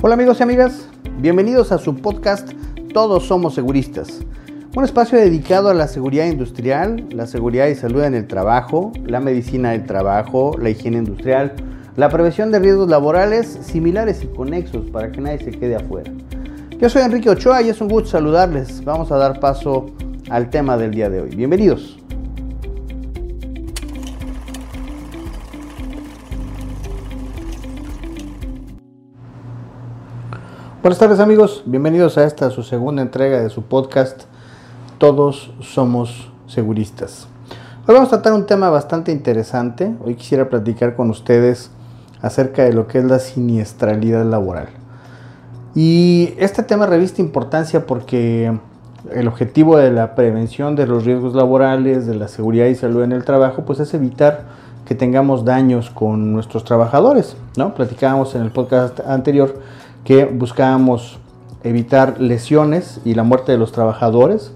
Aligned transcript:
Hola 0.00 0.14
amigos 0.14 0.38
y 0.38 0.42
amigas, 0.44 0.88
bienvenidos 1.18 1.72
a 1.72 1.78
su 1.78 1.96
podcast 1.96 2.52
Todos 2.92 3.26
Somos 3.26 3.54
Seguristas. 3.54 4.20
Un 4.76 4.84
espacio 4.84 5.18
dedicado 5.18 5.68
a 5.68 5.74
la 5.74 5.88
seguridad 5.88 6.26
industrial, 6.26 7.06
la 7.10 7.26
seguridad 7.26 7.66
y 7.66 7.74
salud 7.74 8.04
en 8.04 8.14
el 8.14 8.28
trabajo, 8.28 8.92
la 9.04 9.18
medicina 9.18 9.72
del 9.72 9.84
trabajo, 9.86 10.56
la 10.58 10.70
higiene 10.70 10.98
industrial, 10.98 11.54
la 11.96 12.08
prevención 12.08 12.52
de 12.52 12.60
riesgos 12.60 12.88
laborales 12.88 13.58
similares 13.62 14.22
y 14.22 14.28
conexos 14.28 14.88
para 14.90 15.10
que 15.10 15.20
nadie 15.20 15.40
se 15.40 15.50
quede 15.50 15.74
afuera. 15.74 16.12
Yo 16.78 16.88
soy 16.88 17.02
Enrique 17.02 17.30
Ochoa 17.30 17.62
y 17.62 17.68
es 17.68 17.80
un 17.80 17.88
gusto 17.88 18.10
saludarles. 18.10 18.84
Vamos 18.84 19.10
a 19.10 19.16
dar 19.16 19.40
paso 19.40 19.86
al 20.30 20.50
tema 20.50 20.76
del 20.76 20.92
día 20.92 21.10
de 21.10 21.20
hoy. 21.20 21.30
Bienvenidos. 21.34 22.01
Buenas 30.82 30.98
tardes 30.98 31.20
amigos, 31.20 31.62
bienvenidos 31.64 32.18
a 32.18 32.24
esta 32.24 32.50
su 32.50 32.64
segunda 32.64 33.02
entrega 33.02 33.40
de 33.40 33.50
su 33.50 33.62
podcast 33.62 34.24
Todos 34.98 35.52
somos 35.60 36.28
seguristas. 36.48 37.28
Hoy 37.86 37.94
vamos 37.94 38.08
a 38.08 38.20
tratar 38.20 38.32
un 38.32 38.46
tema 38.46 38.68
bastante 38.68 39.12
interesante. 39.12 39.94
Hoy 40.04 40.16
quisiera 40.16 40.48
platicar 40.48 40.96
con 40.96 41.08
ustedes 41.08 41.70
acerca 42.20 42.64
de 42.64 42.72
lo 42.72 42.88
que 42.88 42.98
es 42.98 43.04
la 43.04 43.20
siniestralidad 43.20 44.24
laboral. 44.24 44.70
Y 45.76 46.34
este 46.36 46.64
tema 46.64 46.86
reviste 46.86 47.22
importancia 47.22 47.86
porque 47.86 48.52
el 49.12 49.28
objetivo 49.28 49.76
de 49.76 49.92
la 49.92 50.16
prevención 50.16 50.74
de 50.74 50.88
los 50.88 51.04
riesgos 51.04 51.36
laborales, 51.36 52.08
de 52.08 52.16
la 52.16 52.26
seguridad 52.26 52.66
y 52.66 52.74
salud 52.74 53.04
en 53.04 53.12
el 53.12 53.24
trabajo, 53.24 53.62
pues 53.64 53.78
es 53.78 53.94
evitar 53.94 54.46
que 54.84 54.96
tengamos 54.96 55.44
daños 55.44 55.90
con 55.90 56.32
nuestros 56.32 56.64
trabajadores, 56.64 57.36
¿no? 57.56 57.72
Platicábamos 57.72 58.34
en 58.34 58.42
el 58.42 58.50
podcast 58.50 58.98
anterior 59.06 59.54
que 60.04 60.24
buscábamos 60.24 61.18
evitar 61.64 62.20
lesiones 62.20 63.00
y 63.04 63.14
la 63.14 63.22
muerte 63.22 63.52
de 63.52 63.58
los 63.58 63.72
trabajadores, 63.72 64.52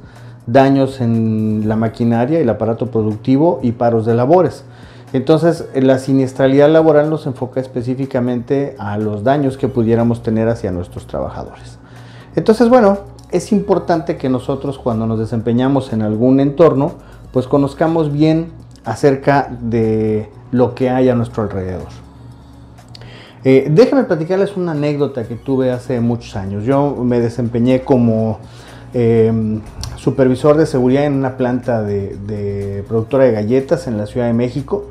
daños 0.46 1.00
en 1.00 1.68
la 1.68 1.76
maquinaria 1.76 2.38
y 2.38 2.42
el 2.42 2.50
aparato 2.50 2.86
productivo 2.86 3.60
y 3.62 3.72
paros 3.72 4.06
de 4.06 4.14
labores. 4.14 4.64
Entonces, 5.12 5.68
la 5.74 5.98
siniestralidad 5.98 6.68
laboral 6.68 7.10
nos 7.10 7.26
enfoca 7.26 7.60
específicamente 7.60 8.74
a 8.78 8.98
los 8.98 9.22
daños 9.22 9.56
que 9.56 9.68
pudiéramos 9.68 10.22
tener 10.22 10.48
hacia 10.48 10.72
nuestros 10.72 11.06
trabajadores. 11.06 11.78
Entonces, 12.34 12.68
bueno, 12.68 12.98
es 13.30 13.52
importante 13.52 14.16
que 14.16 14.28
nosotros 14.28 14.78
cuando 14.78 15.06
nos 15.06 15.18
desempeñamos 15.18 15.92
en 15.92 16.02
algún 16.02 16.40
entorno, 16.40 16.92
pues 17.32 17.46
conozcamos 17.46 18.12
bien 18.12 18.50
acerca 18.84 19.48
de 19.60 20.28
lo 20.50 20.74
que 20.74 20.90
hay 20.90 21.08
a 21.08 21.14
nuestro 21.14 21.44
alrededor. 21.44 22.05
Eh, 23.48 23.68
déjenme 23.70 24.02
platicarles 24.02 24.56
una 24.56 24.72
anécdota 24.72 25.22
que 25.22 25.36
tuve 25.36 25.70
hace 25.70 26.00
muchos 26.00 26.34
años. 26.34 26.64
Yo 26.64 26.96
me 27.04 27.20
desempeñé 27.20 27.82
como 27.82 28.40
em, 28.92 29.60
supervisor 29.94 30.56
de 30.56 30.66
seguridad 30.66 31.04
en 31.04 31.12
una 31.12 31.36
planta 31.36 31.80
de, 31.84 32.84
productora 32.88 33.22
de 33.22 33.30
galletas 33.30 33.86
en 33.86 33.98
la 33.98 34.06
Ciudad 34.06 34.26
de 34.26 34.32
México 34.32 34.86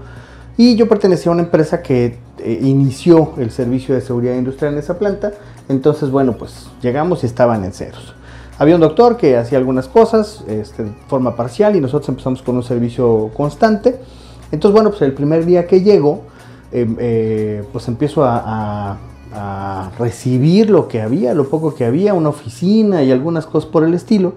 y 0.55 0.77
yo 0.77 0.87
pertenecía 0.87 1.31
a 1.31 1.33
una 1.33 1.43
empresa 1.43 1.81
que 1.81 2.17
eh, 2.39 2.59
inició 2.61 3.33
el 3.39 3.51
servicio 3.51 3.93
de 3.93 3.99
seguridad 3.99 4.35
industrial 4.35 4.71
en 4.71 4.79
esa 4.79 4.97
planta. 4.97 5.33
Entonces, 5.67 6.09
bueno, 6.09 6.37
pues 6.37 6.69
llegamos 6.81 7.23
y 7.23 7.25
estaban 7.25 7.65
en 7.65 7.73
ceros. 7.73 8.15
Había 8.57 8.75
un 8.75 8.81
doctor 8.81 9.17
que 9.17 9.35
hacía 9.35 9.57
algunas 9.57 9.89
cosas 9.89 10.45
este, 10.47 10.85
de 10.85 10.91
forma 11.09 11.35
parcial 11.35 11.75
y 11.75 11.81
nosotros 11.81 12.07
empezamos 12.07 12.41
con 12.41 12.55
un 12.55 12.63
servicio 12.63 13.31
constante. 13.35 13.99
Entonces, 14.53 14.73
bueno, 14.73 14.91
pues 14.91 15.01
el 15.01 15.11
primer 15.11 15.45
día 15.45 15.67
que 15.67 15.81
llego, 15.81 16.21
Em, 16.75 16.97
eh, 16.99 17.63
pues 17.71 17.87
empiezo 17.87 18.25
a, 18.25 18.97
recibir 19.99 20.69
lo 20.69 20.87
que 20.87 21.01
había, 21.01 21.33
lo 21.33 21.49
poco 21.49 21.75
que 21.75 21.83
había, 21.83 22.13
una 22.13 22.29
oficina 22.29 23.03
y 23.03 23.11
algunas 23.11 23.45
cosas 23.45 23.69
por 23.69 23.83
el 23.83 23.93
estilo, 23.93 24.33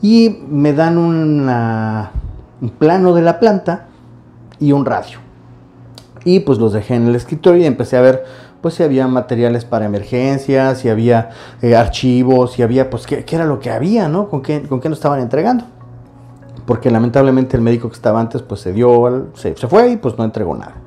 y 0.00 0.40
me 0.48 0.72
dan 0.72 0.98
un 0.98 2.70
plano 2.76 3.14
de 3.14 3.22
la 3.22 3.38
planta 3.38 3.86
y 4.58 4.72
un 4.72 4.84
radio. 4.84 5.18
Y 6.24 6.40
pues 6.40 6.58
los 6.58 6.72
dejé 6.72 6.96
en 6.96 7.06
el 7.06 7.14
escritorio 7.14 7.62
y 7.62 7.66
empecé 7.66 7.96
a 7.96 8.00
ver 8.00 8.24
pues 8.60 8.74
si 8.74 8.82
había 8.82 9.06
materiales 9.06 9.64
para 9.64 9.84
emergencias, 9.84 10.78
si 10.78 10.88
había 10.88 11.30
eh, 11.62 11.76
archivos, 11.76 12.52
si 12.52 12.62
había, 12.62 12.90
pues 12.90 13.06
qué, 13.06 13.24
era 13.30 13.44
lo 13.44 13.60
que 13.60 13.70
había, 13.70 14.08
¿no? 14.08 14.28
¿Con 14.28 14.42
qué, 14.42 14.62
con 14.62 14.80
qué 14.80 14.88
nos 14.88 14.98
estaban 14.98 15.20
entregando. 15.20 15.64
Porque 16.66 16.90
lamentablemente 16.90 17.56
el 17.56 17.62
médico 17.62 17.88
que 17.88 17.94
estaba 17.94 18.20
antes 18.20 18.42
pues 18.42 18.60
se 18.60 18.72
dio, 18.72 19.28
se, 19.34 19.56
se 19.56 19.68
fue 19.68 19.90
y 19.90 19.96
pues 19.96 20.18
no 20.18 20.24
entregó 20.24 20.56
nada. 20.56 20.81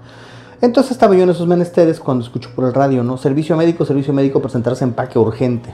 Entonces 0.66 0.94
estaba 0.94 1.16
yo 1.16 1.22
en 1.22 1.30
esos 1.30 1.46
menesteres 1.46 2.00
cuando 2.00 2.24
escucho 2.24 2.50
por 2.56 2.66
el 2.66 2.74
radio, 2.74 3.04
¿no? 3.04 3.18
Servicio 3.18 3.56
médico, 3.56 3.86
servicio 3.86 4.16
médico, 4.16 4.42
presentarse 4.42 4.84
empaque 4.84 5.20
urgente. 5.20 5.70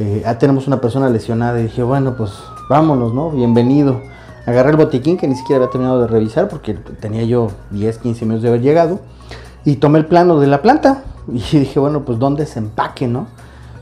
Eh, 0.00 0.22
ya 0.24 0.36
tenemos 0.36 0.66
una 0.66 0.80
persona 0.80 1.08
lesionada 1.08 1.60
y 1.60 1.64
dije, 1.64 1.84
bueno, 1.84 2.16
pues 2.16 2.32
vámonos, 2.68 3.14
¿no? 3.14 3.30
Bienvenido. 3.30 4.00
Agarré 4.44 4.70
el 4.70 4.76
botiquín 4.78 5.16
que 5.16 5.28
ni 5.28 5.36
siquiera 5.36 5.62
había 5.62 5.70
terminado 5.70 6.00
de 6.00 6.08
revisar 6.08 6.48
porque 6.48 6.74
tenía 6.74 7.22
yo 7.22 7.52
10, 7.70 7.98
15 7.98 8.24
minutos 8.24 8.42
de 8.42 8.48
haber 8.48 8.62
llegado. 8.62 8.98
Y 9.64 9.76
tomé 9.76 10.00
el 10.00 10.06
plano 10.06 10.40
de 10.40 10.48
la 10.48 10.60
planta 10.60 11.04
y 11.28 11.58
dije, 11.58 11.78
bueno, 11.78 12.04
pues 12.04 12.18
¿dónde 12.18 12.46
se 12.46 12.58
empaque, 12.58 13.06
no? 13.06 13.28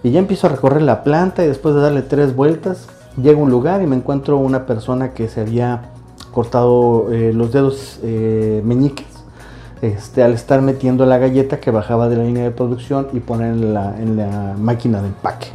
Y 0.02 0.10
ya 0.10 0.18
empiezo 0.18 0.48
a 0.48 0.50
recorrer 0.50 0.82
la 0.82 1.04
planta 1.04 1.42
y 1.42 1.48
después 1.48 1.74
de 1.74 1.80
darle 1.80 2.02
tres 2.02 2.36
vueltas, 2.36 2.86
llego 3.16 3.40
a 3.40 3.44
un 3.44 3.50
lugar 3.50 3.80
y 3.80 3.86
me 3.86 3.96
encuentro 3.96 4.36
una 4.36 4.66
persona 4.66 5.14
que 5.14 5.26
se 5.26 5.40
había 5.40 5.92
cortado 6.32 7.10
eh, 7.10 7.32
los 7.32 7.50
dedos 7.50 7.98
eh, 8.02 8.60
meñiques 8.62 9.13
este, 9.84 10.22
al 10.22 10.32
estar 10.32 10.62
metiendo 10.62 11.04
la 11.04 11.18
galleta 11.18 11.60
que 11.60 11.70
bajaba 11.70 12.08
de 12.08 12.16
la 12.16 12.24
línea 12.24 12.44
de 12.44 12.50
producción 12.50 13.08
y 13.12 13.20
poner 13.20 13.52
en 13.52 14.16
la, 14.16 14.54
máquina 14.58 15.02
de 15.02 15.08
empaque. 15.08 15.48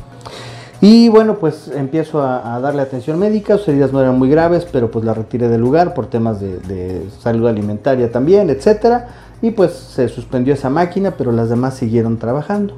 Y 0.81 1.09
bueno, 1.09 1.37
pues 1.39 1.67
empiezo 1.67 2.21
a, 2.21 2.59
darle 2.59 2.83
atención 2.83 3.17
médica, 3.17 3.57
sus 3.57 3.69
heridas 3.69 3.91
no 3.91 3.99
eran 3.99 4.17
muy 4.19 4.29
graves, 4.29 4.67
pero 4.71 4.91
pues 4.91 5.03
la 5.03 5.13
retiré 5.13 5.49
del 5.49 5.59
lugar 5.59 5.93
por 5.93 6.07
temas 6.07 6.39
de, 6.39 7.07
salud 7.19 7.47
alimentaria 7.47 8.11
también, 8.11 8.49
etc. 8.49 9.05
Y 9.41 9.51
pues 9.51 9.73
se 9.73 10.07
suspendió 10.07 10.53
esa 10.53 10.69
máquina, 10.69 11.15
pero 11.17 11.31
las 11.31 11.49
demás 11.49 11.73
siguieron 11.73 12.17
trabajando. 12.17 12.75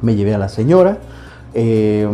Me 0.00 0.14
llevé 0.14 0.34
a 0.34 0.38
la 0.38 0.48
señora, 0.48 0.98
eh, 1.54 2.08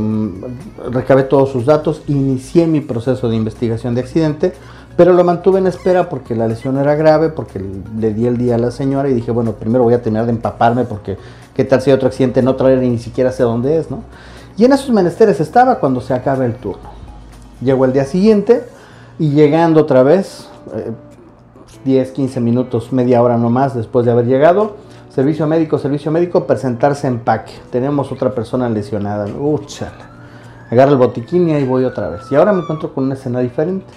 recabé 0.91 1.23
todos 1.23 1.51
sus 1.51 1.65
datos, 1.65 2.03
inicié 2.09 2.67
mi 2.67 2.81
proceso 2.81 3.29
de 3.29 3.37
investigación 3.37 3.95
de 3.95 4.01
accidente 4.01 4.53
pero 4.97 5.13
lo 5.15 5.25
mantuve 5.25 5.59
en 5.59 5.67
espera 5.67 6.09
porque 6.09 6.35
la 6.35 6.47
lesión 6.47 6.77
era 6.77 6.95
grave, 6.95 7.31
porque 7.31 7.61
le 7.99 8.13
di 8.13 8.27
el 8.27 8.37
día 8.37 8.57
a 8.57 8.59
la 8.59 8.71
señora 8.71 9.09
y 9.09 9.15
dije, 9.15 9.31
bueno, 9.31 9.53
primero 9.53 9.85
voy 9.85 9.95
a 9.95 10.03
terminar 10.03 10.27
de 10.27 10.33
empaparme 10.33 10.85
porque 10.85 11.17
qué 11.55 11.65
tal 11.65 11.81
si 11.81 11.91
hay 11.91 11.95
otro 11.95 12.09
accidente 12.09 12.43
no 12.43 12.57
traer 12.57 12.79
ni 12.79 12.99
siquiera 12.99 13.33
sé 13.33 13.43
dónde 13.43 13.79
es, 13.79 13.91
¿no? 13.91 14.03
Y 14.57 14.65
en 14.67 14.73
esos 14.73 14.91
menesteres 14.91 15.41
estaba 15.41 15.77
cuando 15.77 16.01
se 16.01 16.13
acaba 16.13 16.45
el 16.45 16.55
turno. 16.55 16.91
Llegó 17.63 17.87
el 17.87 17.93
día 17.93 18.05
siguiente 18.05 18.65
y 19.19 19.31
llegando 19.31 19.81
otra 19.81 20.03
vez, 20.03 20.49
10, 21.85 22.09
eh, 22.09 22.13
15 22.13 22.41
minutos, 22.41 22.93
media 22.93 23.23
hora 23.23 23.39
nomás 23.39 23.75
después 23.75 24.05
de 24.05 24.13
haber 24.13 24.27
llegado, 24.27 24.77
servicio 25.09 25.47
médico, 25.47 25.79
servicio 25.79 26.11
médico, 26.11 26.47
presentarse 26.47 27.07
empaque. 27.07 27.53
Tenemos 27.71 28.13
otra 28.13 28.35
persona 28.35 28.69
lesionada. 28.69 29.27
Úchala. 29.27 30.11
Agarra 30.71 30.93
el 30.93 30.99
botiquín 30.99 31.49
y 31.49 31.53
ahí 31.55 31.65
voy 31.65 31.85
otra 31.85 32.11
vez. 32.11 32.31
Y 32.31 32.35
ahora 32.35 32.53
me 32.53 32.61
encuentro 32.61 32.93
con 32.93 33.05
una 33.05 33.15
escena 33.15 33.41
diferente 33.41 33.93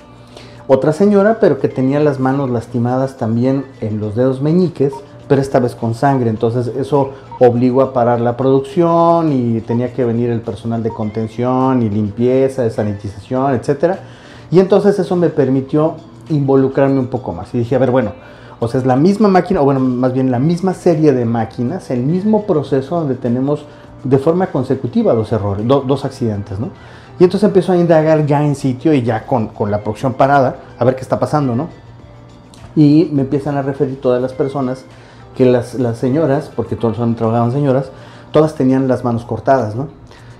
otra 0.67 0.93
señora, 0.93 1.37
pero 1.39 1.59
que 1.59 1.67
tenía 1.67 1.99
las 1.99 2.19
manos 2.19 2.49
lastimadas 2.49 3.17
también 3.17 3.65
en 3.81 3.99
los 3.99 4.15
dedos 4.15 4.41
meñiques, 4.41 4.93
pero 5.27 5.41
esta 5.41 5.59
vez 5.59 5.75
con 5.75 5.93
sangre. 5.93 6.29
Entonces 6.29 6.67
eso 6.75 7.11
obligó 7.39 7.81
a 7.81 7.93
parar 7.93 8.19
la 8.21 8.35
producción 8.37 9.31
y 9.31 9.61
tenía 9.61 9.93
que 9.93 10.05
venir 10.05 10.29
el 10.29 10.41
personal 10.41 10.81
de 10.81 10.89
contención 10.89 11.81
y 11.81 11.89
limpieza, 11.89 12.63
de 12.63 12.71
sanitización, 12.71 13.53
etc. 13.53 13.95
Y 14.51 14.59
entonces 14.59 14.97
eso 14.97 15.15
me 15.15 15.29
permitió 15.29 15.95
involucrarme 16.29 16.99
un 16.99 17.07
poco 17.07 17.31
más. 17.31 17.53
Y 17.53 17.59
dije, 17.59 17.75
a 17.75 17.79
ver, 17.79 17.91
bueno, 17.91 18.13
o 18.59 18.67
sea, 18.67 18.79
es 18.79 18.85
la 18.85 18.95
misma 18.95 19.27
máquina, 19.27 19.61
o 19.61 19.65
bueno, 19.65 19.79
más 19.79 20.13
bien 20.13 20.31
la 20.31 20.39
misma 20.39 20.73
serie 20.73 21.11
de 21.11 21.25
máquinas, 21.25 21.91
el 21.91 22.03
mismo 22.03 22.45
proceso 22.45 22.95
donde 22.95 23.15
tenemos 23.15 23.65
de 24.05 24.17
forma 24.19 24.47
consecutiva 24.47 25.13
dos 25.13 25.31
errores, 25.31 25.67
dos 25.67 26.05
accidentes, 26.05 26.59
¿no? 26.59 26.69
Y 27.19 27.23
entonces 27.23 27.47
empiezo 27.47 27.71
a 27.71 27.77
indagar 27.77 28.25
ya 28.25 28.45
en 28.45 28.55
sitio 28.55 28.93
y 28.93 29.01
ya 29.01 29.25
con, 29.25 29.49
la 29.69 29.81
producción 29.81 30.13
parada, 30.13 30.57
a 30.77 30.85
ver 30.85 30.95
qué 30.95 31.01
está 31.01 31.19
pasando, 31.19 31.55
¿no? 31.55 31.69
Y 32.75 33.09
me 33.11 33.23
empiezan 33.23 33.57
a 33.57 33.61
referir 33.61 33.99
todas 33.99 34.21
las 34.21 34.33
personas 34.33 34.85
que 35.35 35.45
las, 35.45 35.75
señoras, 35.97 36.51
porque 36.55 36.75
todos 36.75 36.97
trabajaban 37.15 37.51
señoras, 37.51 37.89
todas 38.31 38.55
tenían 38.55 38.87
las 38.87 39.03
manos 39.03 39.25
cortadas, 39.25 39.75
¿no? 39.75 39.87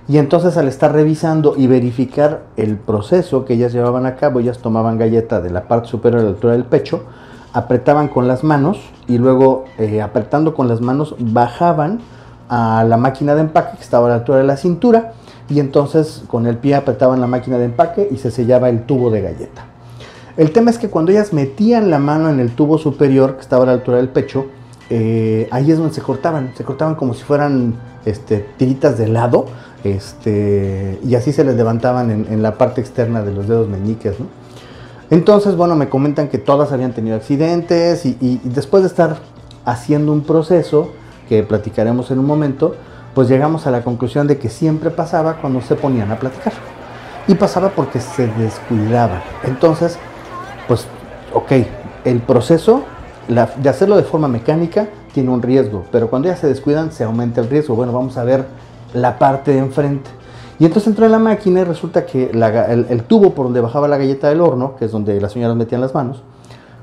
Y 0.08 0.18
entonces 0.18 0.56
al 0.56 0.68
estar 0.68 0.92
revisando 0.92 1.54
y 1.56 1.66
verificar 1.66 2.42
el 2.56 2.76
proceso 2.76 3.44
que 3.44 3.54
ellas 3.54 3.72
llevaban 3.72 4.06
a 4.06 4.14
cabo, 4.14 4.38
ellas 4.38 4.58
tomaban 4.58 4.98
galleta 4.98 5.40
de 5.40 5.50
la 5.50 5.66
parte 5.66 5.88
superior 5.88 6.20
a 6.20 6.24
la 6.24 6.30
altura 6.30 6.52
del 6.52 6.64
pecho, 6.64 7.02
apretaban 7.52 8.08
con 8.08 8.28
las 8.28 8.44
manos 8.44 8.78
y 9.08 9.18
luego 9.18 9.64
eh, 9.78 10.02
apretando 10.02 10.54
con 10.54 10.68
las 10.68 10.80
manos 10.80 11.16
bajaban 11.18 12.00
a 12.48 12.84
la 12.84 12.96
máquina 12.96 13.34
de 13.34 13.42
empaque 13.42 13.76
que 13.76 13.82
estaba 13.82 14.06
a 14.06 14.10
la 14.10 14.14
altura 14.16 14.38
de 14.38 14.44
la 14.44 14.56
cintura 14.56 15.12
y 15.48 15.60
entonces 15.60 16.24
con 16.26 16.46
el 16.46 16.56
pie 16.58 16.74
apretaban 16.74 17.20
la 17.20 17.26
máquina 17.26 17.58
de 17.58 17.66
empaque 17.66 18.08
y 18.10 18.16
se 18.16 18.30
sellaba 18.30 18.68
el 18.68 18.84
tubo 18.84 19.10
de 19.10 19.22
galleta. 19.22 19.64
El 20.36 20.52
tema 20.52 20.70
es 20.70 20.78
que 20.78 20.90
cuando 20.90 21.12
ellas 21.12 21.32
metían 21.32 21.90
la 21.90 21.98
mano 21.98 22.28
en 22.28 22.40
el 22.40 22.54
tubo 22.54 22.76
superior, 22.78 23.36
que 23.36 23.40
estaba 23.40 23.64
a 23.64 23.66
la 23.66 23.72
altura 23.72 23.96
del 23.96 24.08
pecho, 24.08 24.46
eh, 24.90 25.48
ahí 25.50 25.70
es 25.70 25.78
donde 25.78 25.94
se 25.94 26.02
cortaban, 26.02 26.52
se 26.56 26.62
cortaban 26.62 26.94
como 26.94 27.14
si 27.14 27.24
fueran 27.24 27.74
este, 28.04 28.46
tiritas 28.56 28.98
de 28.98 29.04
helado, 29.04 29.46
este, 29.82 30.98
y 31.04 31.14
así 31.14 31.32
se 31.32 31.44
les 31.44 31.56
levantaban 31.56 32.10
en, 32.10 32.42
la 32.42 32.58
parte 32.58 32.80
externa 32.80 33.22
de 33.22 33.32
los 33.32 33.48
dedos 33.48 33.68
meñiques. 33.68 34.16
Entonces, 35.10 35.56
bueno, 35.56 35.76
me 35.76 35.88
comentan 35.88 36.28
que 36.28 36.38
todas 36.38 36.72
habían 36.72 36.92
tenido 36.92 37.16
accidentes 37.16 38.04
y, 38.04 38.40
después 38.44 38.82
de 38.82 38.88
estar 38.88 39.18
haciendo 39.64 40.12
un 40.12 40.22
proceso, 40.22 40.90
que 41.28 41.42
platicaremos 41.42 42.10
en 42.10 42.18
un 42.18 42.26
momento, 42.26 42.74
pues 43.14 43.28
llegamos 43.28 43.66
a 43.66 43.70
la 43.70 43.82
conclusión 43.82 44.26
de 44.26 44.38
que 44.38 44.48
siempre 44.48 44.90
pasaba 44.90 45.34
cuando 45.34 45.60
se 45.60 45.74
ponían 45.74 46.10
a 46.10 46.16
platicar. 46.16 46.52
Y 47.28 47.34
pasaba 47.34 47.70
porque 47.70 48.00
se 48.00 48.28
descuidaban. 48.28 49.20
Entonces, 49.44 49.98
pues, 50.68 50.86
ok, 51.32 51.52
el 52.04 52.20
proceso 52.20 52.84
de 53.28 53.68
hacerlo 53.68 53.96
de 53.96 54.04
forma 54.04 54.28
mecánica 54.28 54.88
tiene 55.12 55.30
un 55.30 55.42
riesgo, 55.42 55.84
pero 55.90 56.08
cuando 56.08 56.28
ya 56.28 56.36
se 56.36 56.46
descuidan 56.46 56.92
se 56.92 57.04
aumenta 57.04 57.40
el 57.40 57.48
riesgo. 57.48 57.74
Bueno, 57.74 57.92
vamos 57.92 58.16
a 58.18 58.24
ver 58.24 58.46
la 58.94 59.18
parte 59.18 59.52
de 59.52 59.58
enfrente. 59.58 60.10
Y 60.58 60.64
entonces 60.64 60.88
entró 60.88 61.04
en 61.04 61.12
la 61.12 61.18
máquina 61.18 61.60
y 61.60 61.64
resulta 61.64 62.06
que 62.06 62.30
el, 62.30 63.02
tubo 63.04 63.34
por 63.34 63.46
donde 63.46 63.60
bajaba 63.60 63.88
la 63.88 63.98
galleta 63.98 64.28
del 64.28 64.40
horno, 64.40 64.76
que 64.76 64.86
es 64.86 64.92
donde 64.92 65.20
las 65.20 65.32
señoras 65.32 65.56
metían 65.56 65.80
las 65.80 65.94
manos, 65.94 66.22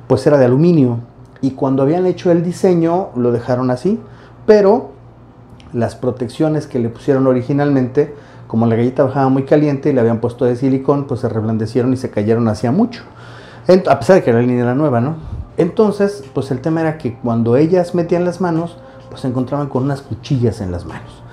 pues 0.07 0.25
era 0.27 0.37
de 0.37 0.45
aluminio. 0.45 0.99
Y 1.41 1.51
cuando 1.51 1.81
habían 1.81 2.05
hecho 2.05 2.31
el 2.31 2.43
diseño 2.43 3.09
lo 3.15 3.31
dejaron 3.31 3.71
así, 3.71 3.99
pero 4.45 4.91
las 5.73 5.95
protecciones 5.95 6.67
que 6.67 6.79
le 6.79 6.89
pusieron 6.89 7.27
originalmente, 7.27 8.13
como 8.47 8.67
la 8.67 8.75
galleta 8.75 9.03
bajaba 9.03 9.29
muy 9.29 9.43
caliente 9.43 9.89
y 9.89 9.93
le 9.93 10.01
habían 10.01 10.19
puesto 10.19 10.45
de 10.45 10.55
silicón, 10.55 11.05
pues 11.05 11.21
se 11.21 11.29
reblandecieron 11.29 11.93
y 11.93 11.97
se 11.97 12.09
cayeron 12.09 12.47
hacía 12.47 12.71
mucho. 12.71 13.03
a 13.67 13.99
pesar 13.99 14.17
de 14.17 14.23
que 14.23 14.33
la 14.33 14.41
línea 14.41 14.63
era 14.63 14.75
nueva, 14.75 15.01
¿no? 15.01 15.15
Entonces, 15.57 16.23
pues 16.33 16.51
el 16.51 16.61
tema 16.61 16.81
era 16.81 16.97
que 16.97 17.15
cuando 17.15 17.55
ellas 17.57 17.95
metían 17.95 18.25
las 18.25 18.41
manos, 18.41 18.77
pues 19.09 19.21
se 19.21 19.27
encontraban 19.27 19.67
con 19.67 19.83
unas 19.83 20.01
cuchillas 20.01 20.61
en 20.61 20.71
las 20.71 20.85
manos. 20.85 21.23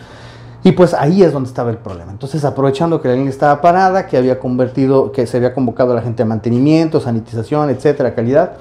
Y 0.63 0.73
pues 0.73 0.93
ahí 0.93 1.23
es 1.23 1.33
donde 1.33 1.49
estaba 1.49 1.71
el 1.71 1.79
problema. 1.79 2.13
Entonces, 2.13 2.45
aprovechando 2.45 3.01
que 3.01 3.09
la 3.09 3.15
línea 3.15 3.31
estaba 3.31 3.63
parada, 3.63 4.07
que 4.07 4.19
había 4.19 4.39
convertido, 4.39 5.11
que 5.11 5.27
se 5.27 5.39
había 5.39 5.55
convocado 5.55 5.93
a 5.93 5.95
la 5.95 6.03
gente 6.03 6.23
a 6.23 6.27
mantenimiento, 6.27 7.01
sanitización, 7.01 7.71
etcétera, 7.71 8.15
calidad, 8.15 8.53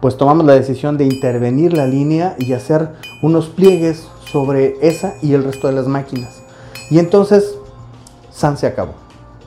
pues 0.00 0.16
tomamos 0.16 0.46
la 0.46 0.54
decisión 0.54 0.96
de 0.96 1.04
intervenir 1.04 1.74
la 1.74 1.86
línea 1.86 2.34
y 2.38 2.52
hacer 2.52 2.90
unos 3.22 3.48
pliegues 3.48 4.08
sobre 4.30 4.76
esa 4.80 5.14
y 5.22 5.34
el 5.34 5.44
resto 5.44 5.66
de 5.68 5.74
las 5.74 5.86
máquinas. 5.86 6.42
Y 6.90 6.98
entonces, 6.98 7.56
San 8.30 8.56
se 8.56 8.66
acabó. 8.66 8.94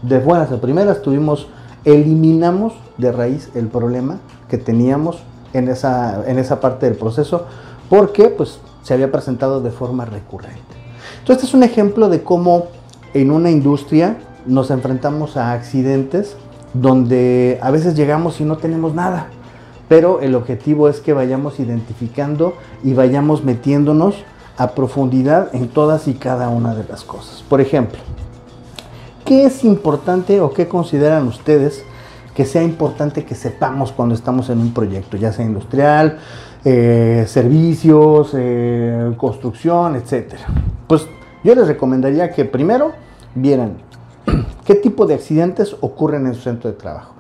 De 0.02 0.20
buenas 0.20 0.52
a 0.52 0.62
primeras 0.62 1.02
tuvimos, 1.02 1.48
eliminamos 1.86 2.74
de 2.98 3.12
raíz 3.12 3.50
el 3.56 3.68
problema 3.68 4.20
que 4.50 4.58
teníamos 4.58 5.24
en 5.54 5.70
esa, 5.70 6.24
en 6.28 6.38
esa 6.40 6.60
parte 6.60 6.86
del 6.86 6.96
proceso 6.96 7.46
porque 7.90 8.30
pues, 8.30 8.60
se 8.84 8.94
había 8.94 9.12
presentado 9.12 9.62
de 9.62 9.72
forma 9.72 10.06
recurrente. 10.06 10.62
Entonces, 11.20 11.44
este 11.44 11.48
es 11.48 11.54
un 11.54 11.64
ejemplo 11.64 12.10
de 12.10 12.24
cómo 12.24 12.68
en 13.14 13.32
una 13.32 13.50
industria 13.50 14.18
nos 14.46 14.72
enfrentamos 14.72 15.38
a 15.38 15.54
accidentes 15.54 16.36
donde 16.74 17.60
a 17.62 17.72
veces 17.72 17.96
llegamos 17.96 18.42
y 18.42 18.46
no 18.46 18.58
tenemos 18.58 18.94
nada, 18.94 19.28
pero 19.94 20.22
el 20.22 20.34
objetivo 20.34 20.90
es 20.90 21.02
que 21.02 21.14
vayamos 21.14 21.60
identificando 21.60 22.56
y 22.84 22.96
vayamos 22.96 23.44
metiéndonos 23.44 24.16
a 24.58 24.72
profundidad 24.72 25.54
en 25.54 25.68
todas 25.68 26.08
y 26.08 26.16
cada 26.16 26.50
una 26.50 26.74
de 26.74 26.84
las 26.84 27.04
cosas. 27.04 27.44
Por 27.48 27.62
ejemplo, 27.62 28.00
¿qué 29.24 29.46
es 29.46 29.64
importante 29.64 30.42
o 30.42 30.52
qué 30.52 30.68
consideran 30.68 31.28
ustedes 31.28 31.84
que 32.34 32.44
sea 32.44 32.64
importante 32.64 33.24
que 33.24 33.36
sepamos 33.36 33.92
cuando 33.92 34.16
estamos 34.16 34.50
en 34.50 34.62
un 34.62 34.74
proyecto, 34.74 35.16
ya 35.16 35.32
sea 35.32 35.46
industrial, 35.46 36.18
eh, 36.66 37.26
servicios, 37.28 38.32
eh, 38.34 39.14
construcción, 39.16 39.96
etc. 39.96 40.38
Pues 40.88 41.08
yo 41.44 41.54
les 41.54 41.68
recomendaría 41.68 42.32
que 42.32 42.46
primero 42.46 42.94
vieran 43.36 43.78
qué 44.66 44.74
tipo 44.74 45.06
de 45.06 45.14
accidentes 45.14 45.76
ocurren 45.82 46.26
en 46.26 46.34
su 46.34 46.42
centro 46.42 46.72
de 46.72 46.78
trabajo. 46.78 47.14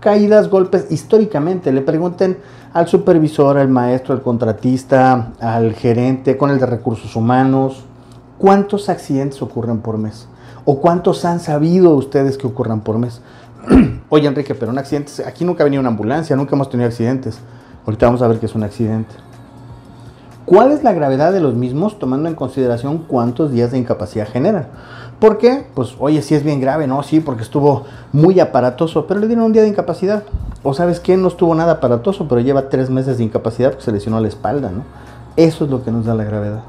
Caídas, 0.00 0.48
golpes, 0.48 0.86
históricamente 0.90 1.72
le 1.72 1.82
pregunten 1.82 2.38
al 2.72 2.88
supervisor, 2.88 3.58
al 3.58 3.68
maestro, 3.68 4.14
al 4.14 4.22
contratista, 4.22 5.32
al 5.40 5.74
gerente, 5.74 6.38
con 6.38 6.50
el 6.50 6.58
de 6.58 6.64
recursos 6.64 7.14
humanos, 7.16 7.84
cuántos 8.38 8.88
accidentes 8.88 9.42
ocurren 9.42 9.80
por 9.80 9.98
mes 9.98 10.26
o 10.64 10.80
cuántos 10.80 11.26
han 11.26 11.38
sabido 11.38 11.94
ustedes 11.94 12.38
que 12.38 12.46
ocurran 12.46 12.80
por 12.80 12.98
mes. 12.98 13.20
Oye, 14.08 14.26
Enrique, 14.26 14.54
pero 14.54 14.72
un 14.72 14.78
accidente, 14.78 15.12
aquí 15.26 15.44
nunca 15.44 15.62
ha 15.62 15.64
venido 15.64 15.80
una 15.80 15.90
ambulancia, 15.90 16.34
nunca 16.34 16.56
hemos 16.56 16.70
tenido 16.70 16.88
accidentes. 16.88 17.38
Ahorita 17.84 18.06
vamos 18.06 18.22
a 18.22 18.28
ver 18.28 18.38
qué 18.38 18.46
es 18.46 18.54
un 18.54 18.62
accidente. 18.62 19.14
¿Cuál 20.46 20.72
es 20.72 20.82
la 20.82 20.92
gravedad 20.92 21.32
de 21.32 21.40
los 21.40 21.54
mismos 21.54 21.98
tomando 21.98 22.28
en 22.28 22.34
consideración 22.34 23.04
cuántos 23.06 23.52
días 23.52 23.70
de 23.70 23.78
incapacidad 23.78 24.26
generan? 24.26 24.68
¿Por 25.20 25.36
qué? 25.36 25.66
Pues, 25.74 25.96
oye, 25.98 26.22
sí 26.22 26.34
es 26.34 26.42
bien 26.42 26.62
grave, 26.62 26.86
¿no? 26.86 27.02
Sí, 27.02 27.20
porque 27.20 27.42
estuvo 27.42 27.84
muy 28.10 28.40
aparatoso, 28.40 29.06
pero 29.06 29.20
le 29.20 29.26
dieron 29.26 29.44
un 29.44 29.52
día 29.52 29.60
de 29.60 29.68
incapacidad. 29.68 30.22
O 30.62 30.72
sabes 30.72 30.98
qué, 30.98 31.18
no 31.18 31.28
estuvo 31.28 31.54
nada 31.54 31.72
aparatoso, 31.72 32.26
pero 32.26 32.40
lleva 32.40 32.70
tres 32.70 32.88
meses 32.88 33.18
de 33.18 33.24
incapacidad 33.24 33.70
porque 33.70 33.84
se 33.84 33.92
lesionó 33.92 34.18
la 34.18 34.28
espalda, 34.28 34.70
¿no? 34.70 34.82
Eso 35.36 35.66
es 35.66 35.70
lo 35.70 35.84
que 35.84 35.90
nos 35.90 36.06
da 36.06 36.14
la 36.14 36.24
gravedad. 36.24 36.62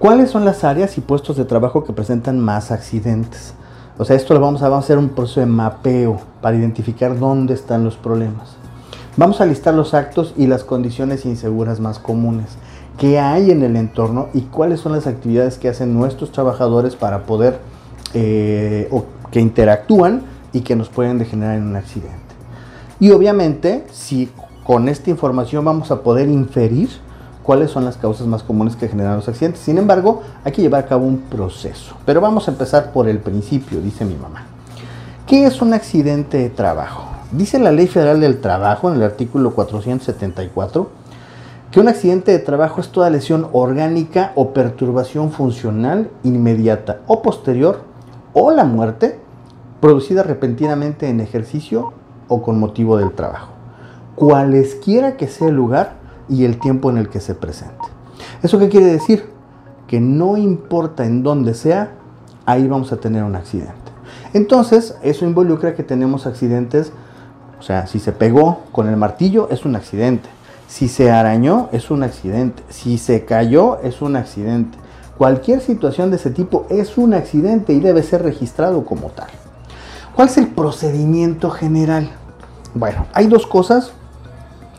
¿Cuáles 0.00 0.30
son 0.30 0.44
las 0.44 0.64
áreas 0.64 0.98
y 0.98 1.00
puestos 1.00 1.36
de 1.36 1.44
trabajo 1.44 1.84
que 1.84 1.92
presentan 1.92 2.40
más 2.40 2.72
accidentes? 2.72 3.54
O 3.96 4.04
sea, 4.04 4.16
esto 4.16 4.34
lo 4.34 4.40
vamos 4.40 4.62
a, 4.62 4.68
vamos 4.68 4.84
a 4.84 4.86
hacer 4.86 4.98
un 4.98 5.10
proceso 5.10 5.38
de 5.38 5.46
mapeo 5.46 6.20
para 6.42 6.56
identificar 6.56 7.16
dónde 7.16 7.54
están 7.54 7.84
los 7.84 7.96
problemas. 7.96 8.56
Vamos 9.16 9.40
a 9.40 9.46
listar 9.46 9.72
los 9.72 9.94
actos 9.94 10.34
y 10.36 10.48
las 10.48 10.64
condiciones 10.64 11.24
inseguras 11.24 11.78
más 11.78 12.00
comunes 12.00 12.58
que 12.98 13.18
hay 13.18 13.50
en 13.50 13.62
el 13.62 13.76
entorno 13.76 14.28
y 14.32 14.42
cuáles 14.42 14.80
son 14.80 14.92
las 14.92 15.06
actividades 15.06 15.58
que 15.58 15.68
hacen 15.68 15.94
nuestros 15.94 16.32
trabajadores 16.32 16.96
para 16.96 17.24
poder 17.24 17.58
eh, 18.14 18.88
o 18.90 19.04
que 19.30 19.40
interactúan 19.40 20.22
y 20.52 20.60
que 20.60 20.76
nos 20.76 20.88
pueden 20.88 21.18
degenerar 21.18 21.56
en 21.56 21.64
un 21.64 21.76
accidente. 21.76 22.16
Y 22.98 23.10
obviamente, 23.10 23.84
si 23.92 24.30
con 24.64 24.88
esta 24.88 25.10
información 25.10 25.64
vamos 25.64 25.90
a 25.90 26.02
poder 26.02 26.28
inferir 26.28 26.88
cuáles 27.46 27.70
son 27.70 27.84
las 27.84 27.96
causas 27.96 28.26
más 28.26 28.42
comunes 28.42 28.74
que 28.74 28.88
generan 28.88 29.16
los 29.16 29.28
accidentes. 29.28 29.60
Sin 29.60 29.78
embargo, 29.78 30.22
hay 30.42 30.50
que 30.50 30.62
llevar 30.62 30.84
a 30.84 30.86
cabo 30.88 31.06
un 31.06 31.18
proceso. 31.18 31.94
Pero 32.04 32.20
vamos 32.20 32.48
a 32.48 32.50
empezar 32.50 32.92
por 32.92 33.08
el 33.08 33.20
principio, 33.20 33.80
dice 33.80 34.04
mi 34.04 34.16
mamá. 34.16 34.46
¿Qué 35.28 35.46
es 35.46 35.62
un 35.62 35.72
accidente 35.72 36.38
de 36.38 36.50
trabajo? 36.50 37.04
Dice 37.30 37.60
la 37.60 37.70
Ley 37.70 37.86
Federal 37.86 38.20
del 38.20 38.40
Trabajo 38.40 38.90
en 38.90 38.96
el 38.96 39.02
artículo 39.04 39.54
474 39.54 40.90
que 41.70 41.80
un 41.80 41.88
accidente 41.88 42.32
de 42.32 42.38
trabajo 42.38 42.80
es 42.80 42.90
toda 42.90 43.10
lesión 43.10 43.48
orgánica 43.52 44.32
o 44.34 44.52
perturbación 44.52 45.30
funcional 45.30 46.10
inmediata 46.22 47.00
o 47.06 47.22
posterior 47.22 47.80
o 48.32 48.50
la 48.50 48.64
muerte 48.64 49.18
producida 49.80 50.22
repentinamente 50.22 51.08
en 51.08 51.20
ejercicio 51.20 51.92
o 52.28 52.42
con 52.42 52.58
motivo 52.58 52.96
del 52.96 53.12
trabajo. 53.12 53.50
Cualesquiera 54.14 55.16
que 55.16 55.28
sea 55.28 55.48
el 55.48 55.54
lugar 55.54 55.94
y 56.28 56.44
el 56.44 56.58
tiempo 56.58 56.90
en 56.90 56.98
el 56.98 57.08
que 57.08 57.20
se 57.20 57.34
presente. 57.34 57.74
¿Eso 58.42 58.58
qué 58.58 58.68
quiere 58.68 58.86
decir? 58.86 59.26
Que 59.86 60.00
no 60.00 60.36
importa 60.36 61.04
en 61.04 61.22
dónde 61.22 61.54
sea, 61.54 61.92
ahí 62.46 62.66
vamos 62.66 62.92
a 62.92 62.96
tener 62.96 63.22
un 63.24 63.36
accidente. 63.36 63.74
Entonces, 64.32 64.96
eso 65.02 65.24
involucra 65.24 65.74
que 65.74 65.82
tenemos 65.82 66.26
accidentes, 66.26 66.92
o 67.58 67.62
sea, 67.62 67.86
si 67.86 67.98
se 67.98 68.12
pegó 68.12 68.62
con 68.72 68.88
el 68.88 68.96
martillo 68.96 69.48
es 69.50 69.64
un 69.64 69.76
accidente, 69.76 70.28
si 70.68 70.88
se 70.88 71.10
arañó 71.10 71.68
es 71.72 71.90
un 71.90 72.02
accidente, 72.02 72.62
si 72.68 72.98
se 72.98 73.24
cayó 73.24 73.78
es 73.82 74.02
un 74.02 74.16
accidente. 74.16 74.78
Cualquier 75.16 75.60
situación 75.60 76.10
de 76.10 76.16
ese 76.16 76.30
tipo 76.30 76.66
es 76.68 76.98
un 76.98 77.14
accidente 77.14 77.72
y 77.72 77.80
debe 77.80 78.02
ser 78.02 78.22
registrado 78.22 78.84
como 78.84 79.08
tal. 79.08 79.28
¿Cuál 80.14 80.28
es 80.28 80.38
el 80.38 80.48
procedimiento 80.48 81.50
general? 81.50 82.10
Bueno, 82.74 83.06
hay 83.12 83.26
dos 83.26 83.46
cosas 83.46 83.92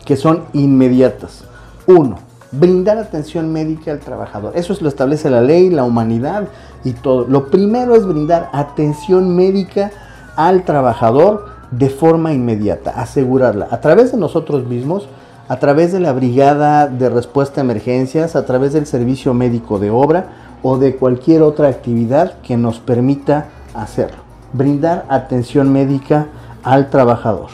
que 0.06 0.15
son 0.15 0.44
inmediatas. 0.53 1.44
Uno, 1.88 2.17
brindar 2.51 2.98
atención 2.98 3.51
médica 3.51 3.91
al 3.91 4.00
trabajador. 4.00 4.53
Eso 4.56 4.75
lo 4.79 4.89
establece 4.89 5.29
la 5.29 5.41
ley, 5.41 5.70
la 5.70 5.84
humanidad 5.84 6.48
y 6.84 6.94
todo. 6.94 7.25
Lo 7.27 7.48
primero 7.48 7.96
es 7.96 8.06
brindar 8.06 8.50
atención 8.53 9.36
médica 9.36 9.91
al 10.36 10.63
trabajador 10.63 11.50
de 11.72 11.89
forma 11.89 12.34
inmediata, 12.34 12.91
asegurarla 12.91 13.67
a 13.72 13.82
través 13.82 14.12
de 14.12 14.17
nosotros 14.17 14.65
mismos, 14.65 15.08
a 15.47 15.59
través 15.59 15.91
de 15.91 15.99
la 15.99 16.13
brigada 16.13 16.87
de 16.87 17.09
respuesta 17.09 17.61
a 17.61 17.63
emergencias, 17.63 18.35
a 18.35 18.45
través 18.45 18.73
del 18.73 18.85
servicio 18.85 19.33
médico 19.33 19.79
de 19.79 19.89
obra 19.89 20.27
o 20.63 20.77
de 20.77 20.95
cualquier 20.95 21.41
otra 21.41 21.67
actividad 21.67 22.39
que 22.41 22.57
nos 22.57 22.79
permita 22.79 23.47
hacerlo. 23.73 24.17
Brindar 24.53 25.05
atención 25.09 25.71
médica 25.71 26.27
al 26.63 26.89
trabajador 26.89 27.49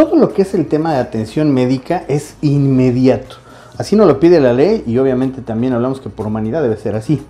todo 0.00 0.16
lo 0.16 0.32
que 0.32 0.42
es 0.42 0.54
el 0.54 0.66
tema 0.66 0.94
de 0.94 0.98
atención 0.98 1.52
médica 1.52 2.04
es 2.08 2.36
inmediato. 2.40 3.36
Así 3.76 3.96
nos 3.96 4.06
lo 4.06 4.18
pide 4.18 4.40
la 4.40 4.54
ley 4.54 4.82
y 4.86 4.96
obviamente 4.96 5.42
también 5.42 5.74
hablamos 5.74 6.00
que 6.00 6.08
por 6.08 6.26
humanidad 6.26 6.62
debe 6.62 6.78
ser 6.78 6.94
así. 6.94 7.22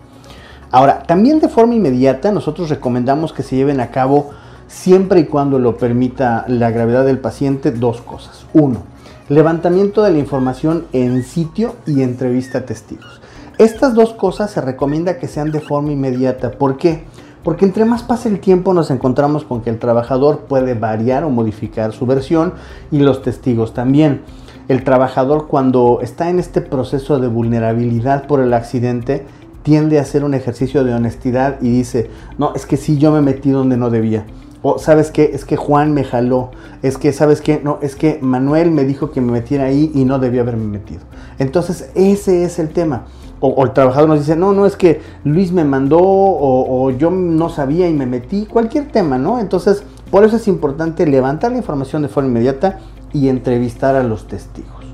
Ahora, 0.70 1.02
también 1.02 1.40
de 1.40 1.48
forma 1.48 1.74
inmediata 1.74 2.30
nosotros 2.30 2.68
recomendamos 2.68 3.32
que 3.32 3.42
se 3.42 3.56
lleven 3.56 3.80
a 3.80 3.90
cabo 3.90 4.30
siempre 4.70 5.20
y 5.20 5.24
cuando 5.24 5.58
lo 5.58 5.76
permita 5.76 6.44
la 6.46 6.70
gravedad 6.70 7.04
del 7.04 7.18
paciente, 7.18 7.72
dos 7.72 8.00
cosas. 8.00 8.46
Uno, 8.54 8.84
levantamiento 9.28 10.02
de 10.02 10.12
la 10.12 10.18
información 10.18 10.86
en 10.92 11.24
sitio 11.24 11.74
y 11.86 12.02
entrevista 12.02 12.58
a 12.58 12.66
testigos. 12.66 13.20
Estas 13.58 13.94
dos 13.94 14.14
cosas 14.14 14.52
se 14.52 14.60
recomienda 14.60 15.18
que 15.18 15.26
sean 15.26 15.50
de 15.50 15.60
forma 15.60 15.92
inmediata. 15.92 16.52
¿Por 16.52 16.76
qué? 16.76 17.02
Porque 17.42 17.64
entre 17.64 17.84
más 17.84 18.04
pasa 18.04 18.28
el 18.28 18.38
tiempo 18.38 18.72
nos 18.72 18.90
encontramos 18.90 19.44
con 19.44 19.60
que 19.60 19.70
el 19.70 19.78
trabajador 19.78 20.42
puede 20.42 20.74
variar 20.74 21.24
o 21.24 21.30
modificar 21.30 21.92
su 21.92 22.06
versión 22.06 22.54
y 22.92 23.00
los 23.00 23.22
testigos 23.22 23.74
también. 23.74 24.22
El 24.68 24.84
trabajador 24.84 25.48
cuando 25.48 25.98
está 26.00 26.30
en 26.30 26.38
este 26.38 26.60
proceso 26.60 27.18
de 27.18 27.26
vulnerabilidad 27.26 28.26
por 28.28 28.40
el 28.40 28.54
accidente 28.54 29.26
tiende 29.64 29.98
a 29.98 30.02
hacer 30.02 30.22
un 30.22 30.34
ejercicio 30.34 30.84
de 30.84 30.94
honestidad 30.94 31.60
y 31.60 31.70
dice, 31.70 32.08
no, 32.38 32.54
es 32.54 32.66
que 32.66 32.76
sí, 32.76 32.98
yo 32.98 33.10
me 33.10 33.20
metí 33.20 33.50
donde 33.50 33.76
no 33.76 33.90
debía. 33.90 34.24
O 34.62 34.78
sabes 34.78 35.10
qué, 35.10 35.30
es 35.32 35.44
que 35.44 35.56
Juan 35.56 35.92
me 35.94 36.04
jaló, 36.04 36.50
es 36.82 36.98
que 36.98 37.12
sabes 37.12 37.40
qué, 37.40 37.60
no, 37.64 37.78
es 37.80 37.96
que 37.96 38.18
Manuel 38.20 38.70
me 38.70 38.84
dijo 38.84 39.10
que 39.10 39.20
me 39.20 39.32
metiera 39.32 39.64
ahí 39.64 39.90
y 39.94 40.04
no 40.04 40.18
debía 40.18 40.42
haberme 40.42 40.66
metido. 40.66 41.00
Entonces 41.38 41.90
ese 41.94 42.44
es 42.44 42.58
el 42.58 42.68
tema 42.68 43.04
o, 43.40 43.64
el 43.64 43.72
trabajador 43.72 44.08
nos 44.08 44.20
dice, 44.20 44.36
no, 44.36 44.52
no, 44.52 44.66
es 44.66 44.76
que 44.76 45.00
Luis 45.24 45.50
me 45.50 45.64
mandó 45.64 45.98
o, 46.00 46.90
yo 46.90 47.10
no 47.10 47.48
sabía 47.48 47.88
y 47.88 47.94
me 47.94 48.06
metí, 48.06 48.46
cualquier 48.46 48.88
tema, 48.88 49.18
¿no? 49.18 49.40
Entonces, 49.40 49.82
por 50.10 50.24
eso 50.24 50.36
es 50.36 50.46
importante 50.46 51.06
levantar 51.06 51.52
la 51.52 51.58
información 51.58 52.02
de 52.02 52.08
forma 52.08 52.28
inmediata 52.28 52.78
y 53.12 53.28
entrevistar 53.28 53.96
a 53.96 54.02
los 54.02 54.28
testigos. 54.28 54.84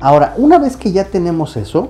Ahora, 0.00 0.34
una 0.36 0.58
vez 0.58 0.76
que 0.76 0.92
ya 0.92 1.04
tenemos 1.04 1.56
eso, 1.56 1.88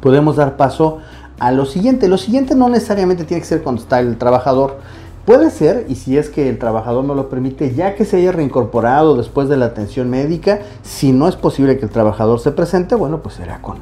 podemos 0.00 0.36
dar 0.36 0.56
paso 0.56 0.98
a 1.38 1.52
lo 1.52 1.64
siguiente. 1.64 2.08
Lo 2.08 2.18
siguiente 2.18 2.54
no 2.54 2.68
necesariamente 2.68 3.24
tiene 3.24 3.40
que 3.40 3.46
ser 3.46 3.62
cuando 3.62 3.80
está 3.80 4.00
el 4.00 4.18
trabajador. 4.18 4.78
Puede 5.24 5.50
ser, 5.50 5.86
y 5.88 5.94
si 5.94 6.18
es 6.18 6.28
que 6.28 6.50
el 6.50 6.58
trabajador 6.58 7.02
no 7.02 7.14
lo 7.14 7.30
permite, 7.30 7.74
ya 7.74 7.94
que 7.94 8.04
se 8.04 8.18
haya 8.18 8.30
reincorporado 8.30 9.16
después 9.16 9.48
de 9.48 9.56
la 9.56 9.66
atención 9.66 10.10
médica, 10.10 10.60
si 10.82 11.12
no 11.12 11.28
es 11.28 11.36
posible 11.36 11.78
que 11.78 11.86
el 11.86 11.90
trabajador 11.90 12.40
se 12.40 12.52
presente, 12.52 12.94
bueno, 12.94 13.22
pues 13.22 13.36
será 13.36 13.62
con, 13.62 13.78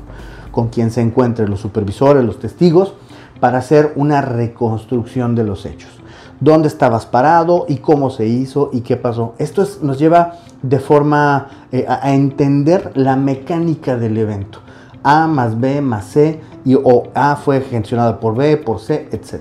con 0.52 0.68
quien 0.68 0.92
se 0.92 1.00
encuentren 1.00 1.50
los 1.50 1.58
supervisores, 1.58 2.24
los 2.24 2.38
testigos, 2.38 2.94
para 3.40 3.58
hacer 3.58 3.92
una 3.96 4.20
reconstrucción 4.20 5.34
de 5.34 5.42
los 5.42 5.66
hechos. 5.66 5.90
¿Dónde 6.38 6.68
estabas 6.68 7.06
parado 7.06 7.66
y 7.68 7.78
cómo 7.78 8.10
se 8.10 8.26
hizo 8.26 8.70
y 8.72 8.82
qué 8.82 8.96
pasó? 8.96 9.34
Esto 9.38 9.66
nos 9.82 9.98
lleva 9.98 10.34
de 10.62 10.78
forma 10.78 11.48
eh, 11.72 11.84
a, 11.88 12.12
entender 12.14 12.92
la 12.94 13.16
mecánica 13.16 13.96
del 13.96 14.16
evento. 14.16 14.60
A 15.02 15.26
más 15.26 15.58
B 15.58 15.80
más 15.80 16.04
C 16.04 16.40
y 16.64 16.76
o 16.76 17.04
A 17.14 17.34
fue 17.34 17.60
gestionado 17.62 18.20
por 18.20 18.36
B, 18.36 18.56
por 18.58 18.78
C, 18.78 19.08
etc. 19.10 19.40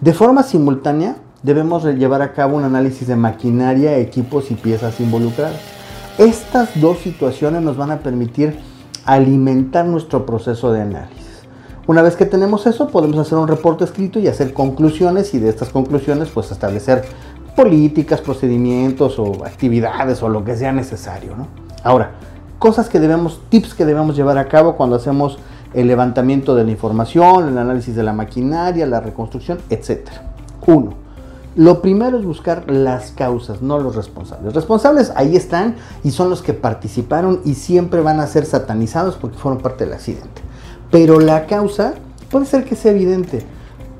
De 0.00 0.12
forma 0.12 0.44
simultánea 0.44 1.16
debemos 1.44 1.84
llevar 1.84 2.22
a 2.22 2.32
cabo 2.32 2.56
un 2.56 2.64
análisis 2.64 3.06
de 3.06 3.16
maquinaria, 3.16 3.98
equipos 3.98 4.50
y 4.50 4.54
piezas 4.54 4.98
involucradas. 4.98 5.60
Estas 6.16 6.80
dos 6.80 6.98
situaciones 6.98 7.60
nos 7.60 7.76
van 7.76 7.90
a 7.90 7.98
permitir 7.98 8.58
alimentar 9.04 9.84
nuestro 9.84 10.24
proceso 10.24 10.72
de 10.72 10.80
análisis. 10.80 11.44
Una 11.86 12.00
vez 12.00 12.16
que 12.16 12.24
tenemos 12.24 12.66
eso, 12.66 12.88
podemos 12.88 13.18
hacer 13.18 13.36
un 13.36 13.46
reporte 13.46 13.84
escrito 13.84 14.18
y 14.18 14.26
hacer 14.26 14.54
conclusiones 14.54 15.34
y 15.34 15.38
de 15.38 15.50
estas 15.50 15.68
conclusiones 15.68 16.30
pues 16.30 16.50
establecer 16.50 17.04
políticas, 17.54 18.22
procedimientos 18.22 19.18
o 19.18 19.44
actividades 19.44 20.22
o 20.22 20.30
lo 20.30 20.44
que 20.44 20.56
sea 20.56 20.72
necesario. 20.72 21.34
Ahora, 21.82 22.12
cosas 22.58 22.88
que 22.88 23.00
debemos, 23.00 23.42
tips 23.50 23.74
que 23.74 23.84
debemos 23.84 24.16
llevar 24.16 24.38
a 24.38 24.48
cabo 24.48 24.76
cuando 24.76 24.96
hacemos 24.96 25.38
el 25.74 25.88
levantamiento 25.88 26.54
de 26.54 26.64
la 26.64 26.70
información, 26.70 27.48
el 27.48 27.58
análisis 27.58 27.94
de 27.94 28.02
la 28.02 28.14
maquinaria, 28.14 28.86
la 28.86 29.00
reconstrucción, 29.00 29.58
etc. 29.68 30.08
Uno, 30.66 31.03
lo 31.56 31.82
primero 31.82 32.18
es 32.18 32.24
buscar 32.24 32.68
las 32.68 33.12
causas, 33.12 33.62
no 33.62 33.78
los 33.78 33.94
responsables. 33.94 34.54
Responsables 34.54 35.12
ahí 35.14 35.36
están 35.36 35.76
y 36.02 36.10
son 36.10 36.28
los 36.28 36.42
que 36.42 36.52
participaron 36.52 37.40
y 37.44 37.54
siempre 37.54 38.00
van 38.00 38.18
a 38.18 38.26
ser 38.26 38.44
satanizados 38.44 39.14
porque 39.14 39.38
fueron 39.38 39.60
parte 39.60 39.84
del 39.84 39.94
accidente. 39.94 40.42
Pero 40.90 41.20
la 41.20 41.46
causa 41.46 41.94
puede 42.30 42.46
ser 42.46 42.64
que 42.64 42.74
sea 42.74 42.90
evidente, 42.90 43.42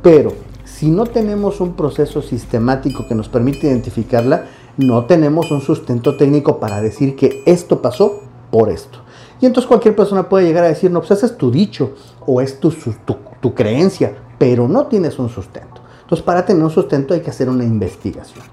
pero 0.02 0.32
si 0.64 0.90
no 0.90 1.06
tenemos 1.06 1.60
un 1.60 1.74
proceso 1.74 2.22
sistemático 2.22 3.06
que 3.08 3.14
nos 3.14 3.28
permite 3.28 3.68
identificarla, 3.68 4.46
no 4.76 5.04
tenemos 5.04 5.52
un 5.52 5.60
sustento 5.60 6.16
técnico 6.16 6.58
para 6.58 6.80
decir 6.80 7.14
que 7.14 7.44
esto 7.46 7.80
pasó 7.80 8.22
por 8.50 8.68
esto. 8.68 8.98
Y 9.40 9.46
entonces 9.46 9.68
cualquier 9.68 9.94
persona 9.94 10.28
puede 10.28 10.46
llegar 10.46 10.64
a 10.64 10.68
decir, 10.68 10.90
no, 10.90 11.00
pues 11.00 11.12
ese 11.12 11.26
es 11.26 11.36
tu 11.36 11.52
dicho 11.52 11.92
o 12.26 12.40
es 12.40 12.58
tu 12.58 13.54
creencia, 13.54 14.16
pero 14.38 14.66
no 14.66 14.86
tienes 14.86 15.20
un 15.20 15.28
sustento. 15.28 15.83
Entonces, 16.04 16.24
para 16.24 16.46
tener 16.46 16.62
un 16.62 16.70
sustento 16.70 17.14
hay 17.14 17.20
que 17.20 17.30
hacer 17.30 17.48
una 17.48 17.64
investigación. 17.64 18.44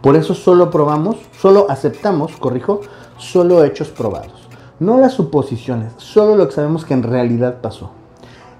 Por 0.00 0.16
eso 0.16 0.34
solo 0.34 0.70
probamos, 0.70 1.16
solo 1.38 1.66
aceptamos, 1.68 2.36
corrijo, 2.36 2.80
solo 3.18 3.64
hechos 3.64 3.88
probados. 3.88 4.48
No 4.78 4.98
las 4.98 5.14
suposiciones, 5.14 5.92
solo 5.96 6.36
lo 6.36 6.48
que 6.48 6.54
sabemos 6.54 6.84
que 6.84 6.94
en 6.94 7.02
realidad 7.02 7.60
pasó. 7.60 7.90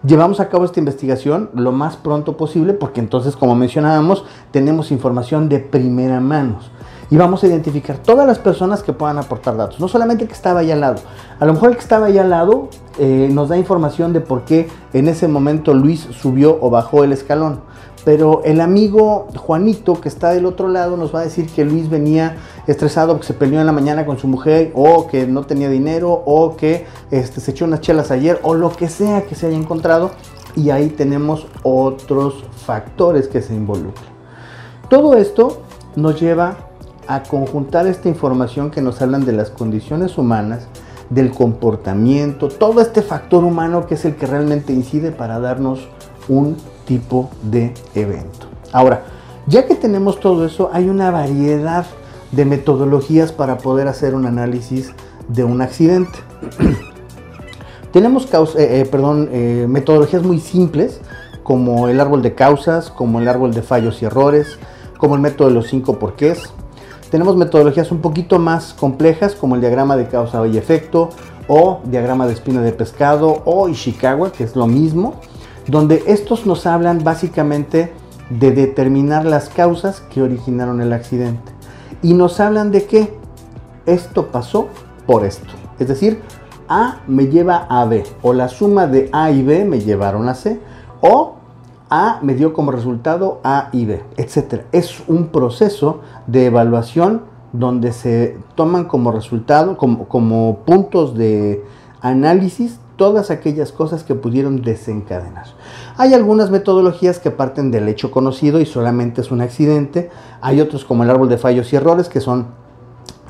Llevamos 0.04 0.40
a 0.40 0.48
cabo 0.48 0.64
esta 0.64 0.80
investigación 0.80 1.50
lo 1.54 1.72
más 1.72 1.96
pronto 1.96 2.36
posible 2.36 2.72
porque 2.72 3.00
entonces, 3.00 3.36
como 3.36 3.54
mencionábamos, 3.54 4.24
tenemos 4.50 4.90
información 4.90 5.48
de 5.48 5.58
primera 5.58 6.20
mano 6.20 6.58
y 7.10 7.16
vamos 7.16 7.44
a 7.44 7.46
identificar 7.46 7.98
todas 7.98 8.26
las 8.26 8.38
personas 8.38 8.82
que 8.82 8.92
puedan 8.92 9.18
aportar 9.18 9.56
datos, 9.56 9.78
no 9.80 9.88
solamente 9.88 10.26
que 10.26 10.32
estaba 10.32 10.60
ahí 10.60 10.70
al 10.70 10.80
lado. 10.80 10.96
A 11.38 11.46
lo 11.46 11.52
mejor 11.52 11.70
el 11.70 11.76
que 11.76 11.82
estaba 11.82 12.06
ahí 12.06 12.18
al 12.18 12.30
lado 12.30 12.68
eh, 12.98 13.28
nos 13.30 13.48
da 13.48 13.56
información 13.56 14.12
de 14.12 14.20
por 14.20 14.44
qué 14.44 14.68
en 14.92 15.08
ese 15.08 15.28
momento 15.28 15.74
Luis 15.74 16.08
subió 16.10 16.58
o 16.60 16.70
bajó 16.70 17.04
el 17.04 17.12
escalón. 17.12 17.60
Pero 18.04 18.42
el 18.44 18.60
amigo 18.60 19.26
Juanito 19.36 20.00
que 20.00 20.08
está 20.08 20.30
del 20.30 20.46
otro 20.46 20.68
lado 20.68 20.96
nos 20.96 21.12
va 21.12 21.20
a 21.20 21.24
decir 21.24 21.48
que 21.48 21.64
Luis 21.64 21.90
venía 21.90 22.36
estresado 22.68 23.12
porque 23.12 23.26
se 23.26 23.34
peleó 23.34 23.58
en 23.58 23.66
la 23.66 23.72
mañana 23.72 24.06
con 24.06 24.16
su 24.16 24.28
mujer 24.28 24.70
o 24.76 25.08
que 25.08 25.26
no 25.26 25.42
tenía 25.42 25.68
dinero 25.68 26.22
o 26.24 26.56
que 26.56 26.86
este, 27.10 27.40
se 27.40 27.50
echó 27.50 27.64
unas 27.64 27.80
chelas 27.80 28.12
ayer 28.12 28.38
o 28.44 28.54
lo 28.54 28.70
que 28.70 28.88
sea 28.88 29.22
que 29.22 29.34
se 29.34 29.48
haya 29.48 29.56
encontrado. 29.56 30.12
Y 30.54 30.70
ahí 30.70 30.88
tenemos 30.88 31.48
otros 31.64 32.44
factores 32.64 33.26
que 33.26 33.42
se 33.42 33.54
involucran. 33.54 34.06
Todo 34.88 35.16
esto 35.16 35.62
nos 35.96 36.20
lleva 36.20 36.65
a 37.08 37.22
conjuntar 37.22 37.86
esta 37.86 38.08
información 38.08 38.70
que 38.70 38.82
nos 38.82 39.00
hablan 39.02 39.24
de 39.24 39.32
las 39.32 39.50
condiciones 39.50 40.18
humanas, 40.18 40.66
del 41.10 41.30
comportamiento, 41.30 42.48
todo 42.48 42.80
este 42.80 43.02
factor 43.02 43.44
humano 43.44 43.86
que 43.86 43.94
es 43.94 44.04
el 44.04 44.16
que 44.16 44.26
realmente 44.26 44.72
incide 44.72 45.12
para 45.12 45.38
darnos 45.38 45.88
un 46.28 46.56
tipo 46.84 47.30
de 47.42 47.72
evento. 47.94 48.46
Ahora, 48.72 49.04
ya 49.46 49.66
que 49.66 49.76
tenemos 49.76 50.18
todo 50.18 50.44
eso, 50.44 50.70
hay 50.72 50.88
una 50.88 51.10
variedad 51.10 51.86
de 52.32 52.44
metodologías 52.44 53.32
para 53.32 53.58
poder 53.58 53.86
hacer 53.86 54.14
un 54.14 54.26
análisis 54.26 54.92
de 55.28 55.44
un 55.44 55.62
accidente. 55.62 56.18
tenemos 57.92 58.26
eh, 58.26 58.80
eh, 58.80 58.88
perdón, 58.90 59.28
eh, 59.30 59.66
metodologías 59.68 60.22
muy 60.22 60.40
simples, 60.40 61.00
como 61.42 61.88
el 61.88 62.00
árbol 62.00 62.22
de 62.22 62.34
causas, 62.34 62.90
como 62.90 63.20
el 63.20 63.28
árbol 63.28 63.54
de 63.54 63.62
fallos 63.62 64.02
y 64.02 64.06
errores, 64.06 64.58
como 64.98 65.14
el 65.14 65.20
método 65.20 65.48
de 65.48 65.54
los 65.54 65.68
cinco 65.68 65.98
porqués, 65.98 66.52
tenemos 67.10 67.36
metodologías 67.36 67.90
un 67.92 68.00
poquito 68.00 68.38
más 68.38 68.74
complejas 68.74 69.34
como 69.34 69.54
el 69.54 69.60
diagrama 69.60 69.96
de 69.96 70.06
causa 70.08 70.46
y 70.46 70.56
efecto 70.56 71.10
o 71.48 71.80
diagrama 71.84 72.26
de 72.26 72.32
espina 72.32 72.60
de 72.62 72.72
pescado 72.72 73.42
o 73.44 73.68
Ishikawa, 73.68 74.32
que 74.32 74.44
es 74.44 74.56
lo 74.56 74.66
mismo, 74.66 75.14
donde 75.68 76.02
estos 76.06 76.46
nos 76.46 76.66
hablan 76.66 77.04
básicamente 77.04 77.92
de 78.30 78.50
determinar 78.50 79.24
las 79.24 79.48
causas 79.48 80.00
que 80.00 80.22
originaron 80.22 80.80
el 80.80 80.92
accidente. 80.92 81.52
Y 82.02 82.14
nos 82.14 82.40
hablan 82.40 82.72
de 82.72 82.84
que 82.86 83.14
esto 83.86 84.26
pasó 84.28 84.68
por 85.06 85.24
esto. 85.24 85.48
Es 85.78 85.88
decir, 85.88 86.20
A 86.68 87.00
me 87.06 87.28
lleva 87.28 87.66
a 87.68 87.84
B 87.84 88.04
o 88.22 88.32
la 88.32 88.48
suma 88.48 88.86
de 88.86 89.08
A 89.12 89.30
y 89.30 89.42
B 89.42 89.64
me 89.64 89.80
llevaron 89.80 90.28
a 90.28 90.34
C 90.34 90.60
o 91.00 91.35
a 91.90 92.18
me 92.22 92.34
dio 92.34 92.52
como 92.52 92.72
resultado 92.72 93.40
A 93.44 93.68
y 93.72 93.86
B, 93.86 94.02
etc. 94.16 94.62
Es 94.72 95.02
un 95.08 95.28
proceso 95.28 96.00
de 96.26 96.46
evaluación 96.46 97.22
donde 97.52 97.92
se 97.92 98.38
toman 98.54 98.84
como 98.84 99.12
resultado, 99.12 99.76
como, 99.76 100.08
como 100.08 100.58
puntos 100.66 101.14
de 101.14 101.64
análisis 102.00 102.78
todas 102.96 103.30
aquellas 103.30 103.72
cosas 103.72 104.02
que 104.04 104.14
pudieron 104.14 104.62
desencadenar. 104.62 105.46
Hay 105.96 106.14
algunas 106.14 106.50
metodologías 106.50 107.18
que 107.18 107.30
parten 107.30 107.70
del 107.70 107.88
hecho 107.88 108.10
conocido 108.10 108.60
y 108.60 108.66
solamente 108.66 109.20
es 109.20 109.30
un 109.30 109.42
accidente. 109.42 110.10
Hay 110.40 110.60
otros 110.60 110.84
como 110.84 111.04
el 111.04 111.10
árbol 111.10 111.28
de 111.28 111.38
fallos 111.38 111.72
y 111.72 111.76
errores 111.76 112.08
que 112.08 112.20
son 112.20 112.46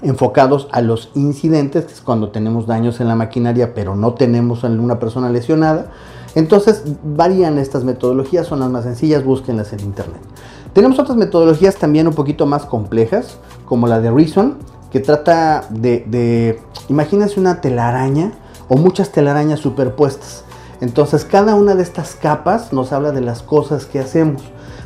enfocados 0.02 0.68
a 0.72 0.82
los 0.82 1.10
incidentes, 1.14 1.84
que 1.86 1.92
es 1.92 2.00
cuando 2.00 2.30
tenemos 2.30 2.66
daños 2.66 3.00
en 3.00 3.08
la 3.08 3.16
maquinaria 3.16 3.74
pero 3.74 3.96
no 3.96 4.14
tenemos 4.14 4.64
a 4.64 4.68
una 4.68 4.98
persona 4.98 5.30
lesionada. 5.30 5.90
Entonces 6.36 6.82
varían 7.02 7.58
estas 7.58 7.82
metodologías, 7.82 8.46
son 8.46 8.60
las 8.60 8.70
más 8.70 8.84
sencillas, 8.84 9.24
búsquenlas 9.24 9.72
en 9.72 9.80
internet. 9.80 10.20
Tenemos 10.74 10.98
otras 10.98 11.16
metodologías 11.16 11.76
también 11.76 12.06
un 12.06 12.14
poquito 12.14 12.44
más 12.44 12.66
complejas, 12.66 13.38
como 13.64 13.86
la 13.86 14.00
de 14.00 14.10
Reason, 14.10 14.58
que 14.92 15.00
trata 15.00 15.64
de, 15.70 16.60
imagínense 16.90 17.40
una 17.40 17.62
telaraña 17.62 18.32
o 18.68 18.76
muchas 18.76 19.12
telarañas 19.12 19.60
superpuestas. 19.60 20.44
Entonces 20.82 21.24
cada 21.24 21.54
una 21.54 21.74
de 21.74 21.82
estas 21.82 22.14
capas 22.14 22.70
nos 22.70 22.92
habla 22.92 23.12
de 23.12 23.22
las 23.22 23.42
cosas 23.42 23.86
que 23.86 23.98
hacemos. 23.98 24.42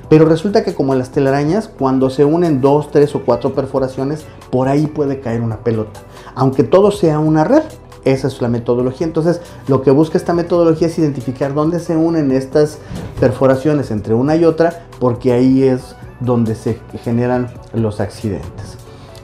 Pero 0.09 0.27
resulta 0.27 0.63
que 0.63 0.75
como 0.75 0.95
las 0.95 1.11
telarañas, 1.11 1.67
cuando 1.67 2.11
se 2.11 2.25
unen 2.25 2.61
dos, 2.61 2.93
tres 2.93 3.17
o 3.17 3.23
cuatro 3.25 3.55
perforaciones, 3.55 4.25
por 4.53 4.69
ahí 4.69 4.87
puede 4.87 5.19
caer 5.19 5.41
una 5.41 5.65
pelota. 5.65 5.99
Aunque 6.37 6.63
todo 6.63 6.93
sea 6.93 7.19
una 7.19 7.43
red, 7.43 7.65
esa 8.05 8.29
es 8.29 8.41
la 8.41 8.49
metodología. 8.49 9.07
Entonces, 9.07 9.41
lo 9.69 9.83
que 9.83 9.91
busca 9.91 10.19
esta 10.19 10.33
metodología 10.33 10.89
es 10.89 10.99
identificar 10.99 11.55
dónde 11.55 11.81
se 11.81 11.97
unen 11.97 12.33
estas 12.33 12.79
perforaciones 13.19 13.91
entre 13.91 14.15
una 14.15 14.37
y 14.37 14.45
otra, 14.45 14.87
porque 14.99 15.33
ahí 15.33 15.63
es 15.63 15.97
donde 16.21 16.55
se 16.55 16.79
generan 17.03 17.49
los 17.73 18.01
accidentes. 18.01 18.77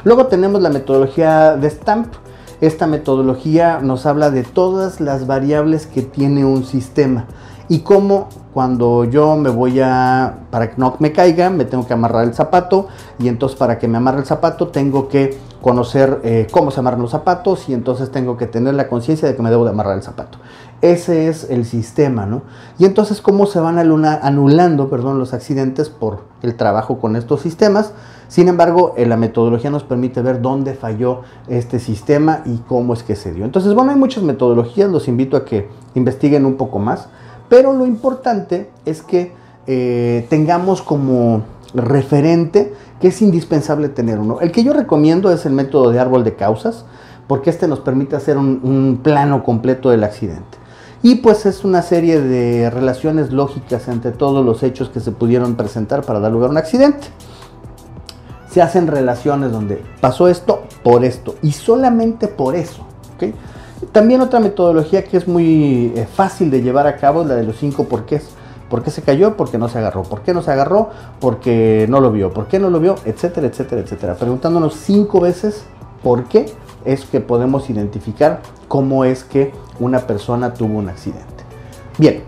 Luego 0.05 0.27
tenemos 0.27 0.63
la 0.63 0.71
metodología 0.71 1.57
de 1.57 1.69
Stamp. 1.69 2.15
Esta 2.61 2.87
metodología 2.87 3.81
nos 3.81 4.07
habla 4.07 4.31
de 4.31 4.43
todas 4.43 5.01
las 5.01 5.27
variables 5.27 5.87
que 5.87 6.03
tiene 6.03 6.45
un 6.45 6.65
sistema 6.65 7.27
y 7.69 7.81
cómo 7.81 8.29
cuando 8.55 9.05
yo 9.05 9.37
me 9.37 9.51
voy 9.51 9.81
a, 9.81 10.39
para 10.51 10.71
que 10.71 10.77
no 10.79 10.97
me 10.99 11.13
caiga, 11.13 11.51
me 11.51 11.65
tengo 11.65 11.87
que 11.87 11.93
amarrar 11.93 12.25
el 12.25 12.35
zapato 12.35 12.89
y 13.19 13.29
entonces 13.29 13.59
para 13.59 13.79
que 13.79 13.89
me 13.89 13.99
amarre 13.99 14.21
el 14.21 14.25
zapato 14.25 14.69
tengo 14.69 15.09
que 15.09 15.37
conocer 15.61 16.21
eh, 16.23 16.47
cómo 16.51 16.71
se 16.71 16.81
amarran 16.81 17.03
los 17.03 17.11
zapatos 17.11 17.69
y 17.69 17.75
entonces 17.75 18.11
tengo 18.11 18.37
que 18.37 18.47
tener 18.47 18.75
la 18.75 18.89
conciencia 18.89 19.27
de 19.27 19.35
que 19.35 19.43
me 19.43 19.51
debo 19.51 19.65
de 19.65 19.71
amarrar 19.71 19.97
el 19.97 20.03
zapato. 20.03 20.39
Ese 20.83 21.29
es 21.29 21.49
el 21.51 21.65
sistema, 21.65 22.27
¿no? 22.27 22.43
Y 22.79 22.85
entonces 22.85 23.21
cómo 23.23 23.47
se 23.47 23.61
van 23.61 23.79
anulando 23.79 24.89
perdón, 24.89 25.19
los 25.19 25.33
accidentes 25.33 25.89
por 25.89 26.21
el 26.43 26.55
trabajo 26.55 26.99
con 26.99 27.17
estos 27.17 27.41
sistemas. 27.41 27.93
Sin 28.29 28.49
embargo, 28.49 28.95
eh, 28.97 29.07
la 29.07 29.17
metodología 29.17 29.71
nos 29.71 29.85
permite 29.85 30.21
ver 30.21 30.43
dónde 30.43 30.75
falló 30.75 31.23
este 31.49 31.79
sistema 31.79 32.43
y 32.45 32.59
cómo 32.59 32.93
es 32.93 33.03
que 33.03 33.17
se 33.17 33.33
dio. 33.33 33.45
Entonces, 33.45 33.73
bueno, 33.73 33.93
hay 33.93 33.99
muchas 33.99 34.23
metodologías, 34.23 34.91
los 34.91 35.09
invito 35.09 35.37
a 35.37 35.45
que 35.45 35.69
investiguen 35.95 36.45
un 36.45 36.57
poco 36.57 36.79
más. 36.79 37.09
Pero 37.49 37.73
lo 37.73 37.87
importante 37.87 38.71
es 38.85 39.03
que 39.03 39.33
eh, 39.67 40.27
tengamos 40.29 40.83
como 40.83 41.43
referente 41.75 42.75
que 43.01 43.09
es 43.09 43.23
indispensable 43.23 43.89
tener 43.89 44.19
uno. 44.19 44.41
El 44.41 44.53
que 44.53 44.65
yo 44.65 44.73
recomiendo 44.73 45.31
es 45.31 45.47
el 45.47 45.53
método 45.53 45.91
de 45.91 45.99
árbol 45.99 46.25
de 46.25 46.35
causas, 46.35 46.85
porque 47.27 47.51
este 47.51 47.69
nos 47.69 47.81
permite 47.81 48.17
hacer 48.17 48.39
un, 48.39 49.01
plano 49.03 49.43
completo 49.43 49.91
del 49.91 50.05
accidente. 50.05 50.59
Y 51.03 51.17
pues 51.17 51.47
es 51.47 51.65
una 51.65 51.83
serie 51.83 52.21
de 52.21 52.71
relaciones 52.71 53.33
lógicas 53.33 53.89
entre 53.89 54.13
todos 54.13 54.45
los 54.45 54.63
hechos 54.63 54.89
que 54.89 55.01
se 55.01 55.13
pudieron 55.13 55.55
presentar 55.55 56.03
para 56.03 56.21
dar 56.21 56.33
lugar 56.33 56.49
a 56.49 56.53
un 56.53 56.57
accidente. 56.57 57.09
Se 58.51 58.63
hacen 58.63 58.87
relaciones 58.87 59.53
donde 59.53 59.83
pasó 60.01 60.29
esto 60.29 60.63
por 60.83 61.05
esto 61.05 61.35
y 61.43 61.53
solamente 61.53 62.29
por 62.29 62.57
eso. 62.57 62.87
¿okay? 63.15 63.35
También 63.93 64.23
otra 64.23 64.41
metodología 64.41 65.05
que 65.05 65.19
es 65.19 65.29
muy 65.29 65.93
eh, 65.95 66.07
fácil 66.13 66.51
de 66.51 66.63
llevar 66.63 66.87
a 66.87 66.97
cabo 66.97 67.23
es 67.23 67.29
la 67.29 67.35
de 67.35 67.45
los 67.45 67.57
cinco 67.57 67.85
porqués. 67.85 68.31
¿Por 68.69 68.83
qué 68.83 68.91
se 68.91 69.03
cayó? 69.03 69.37
Porque 69.37 69.59
no 69.59 69.69
se 69.69 69.79
agarró. 69.79 70.03
¿Por 70.03 70.23
qué 70.23 70.35
no 70.35 70.43
se 70.43 70.51
agarró? 70.51 70.91
Porque 71.21 71.87
no 71.89 72.01
lo 72.01 72.11
vio. 72.11 72.33
¿Por 72.33 72.47
qué 72.47 72.59
no 72.59 72.71
lo 72.71 72.81
vio? 72.81 72.97
Etcétera, 73.05 73.47
etcétera, 73.47 73.83
etcétera. 73.83 74.15
Preguntándonos 74.15 74.75
cinco 74.75 75.21
veces 75.21 75.65
por 76.03 76.25
qué 76.25 76.47
es 76.85 77.05
que 77.05 77.21
podemos 77.21 77.71
identificar 77.71 78.41
cómo 78.69 79.05
es 79.05 79.25
que 79.25 79.53
una 79.79 80.01
persona 80.01 80.55
tuvo 80.55 80.79
un 80.79 80.89
accidente. 80.89 81.45
Bien, 81.99 82.23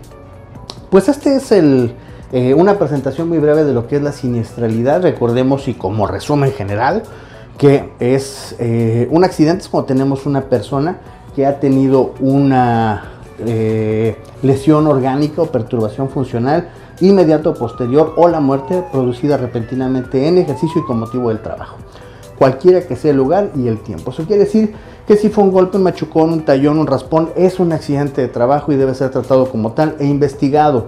pues 0.89 1.09
este 1.09 1.35
es 1.35 1.51
el, 1.51 1.95
eh, 2.31 2.53
una 2.53 2.77
presentación 2.77 3.29
muy 3.29 3.39
breve 3.39 3.63
de 3.63 3.73
lo 3.73 3.87
que 3.87 3.97
es 3.97 4.01
la 4.01 4.11
siniestralidad. 4.11 5.01
Recordemos 5.01 5.67
y 5.67 5.73
como 5.73 6.07
resumen 6.07 6.51
general 6.51 7.03
que 7.59 7.91
es 7.99 8.55
eh, 8.57 9.09
un 9.11 9.25
accidente 9.25 9.63
es 9.63 9.69
cuando 9.69 9.85
tenemos 9.85 10.25
una 10.25 10.43
persona 10.43 11.01
que 11.35 11.45
ha 11.45 11.59
tenido 11.59 12.13
una 12.21 13.18
eh, 13.45 14.17
lesión 14.41 14.87
orgánica 14.87 15.41
o 15.41 15.45
perturbación 15.45 16.09
funcional 16.09 16.69
inmediato 17.01 17.53
posterior 17.53 18.13
o 18.17 18.27
la 18.27 18.39
muerte 18.39 18.83
producida 18.91 19.37
repentinamente 19.37 20.27
en 20.27 20.37
ejercicio 20.37 20.81
y 20.81 20.85
con 20.85 20.99
motivo 20.99 21.29
del 21.29 21.41
trabajo. 21.41 21.77
Cualquiera 22.37 22.81
que 22.81 22.95
sea 22.95 23.11
el 23.11 23.17
lugar 23.17 23.51
y 23.55 23.67
el 23.67 23.79
tiempo. 23.79 24.11
Eso 24.11 24.23
quiere 24.23 24.45
decir 24.45 24.73
que 25.05 25.17
si 25.17 25.29
fue 25.29 25.43
un 25.43 25.51
golpe, 25.51 25.77
un 25.77 25.83
machucón, 25.83 26.31
un 26.31 26.45
tallón, 26.45 26.79
un 26.79 26.87
raspón, 26.87 27.29
es 27.35 27.59
un 27.59 27.73
accidente 27.73 28.21
de 28.21 28.27
trabajo 28.27 28.71
y 28.71 28.77
debe 28.77 28.95
ser 28.95 29.09
tratado 29.11 29.49
como 29.49 29.73
tal 29.73 29.95
e 29.99 30.05
investigado. 30.05 30.87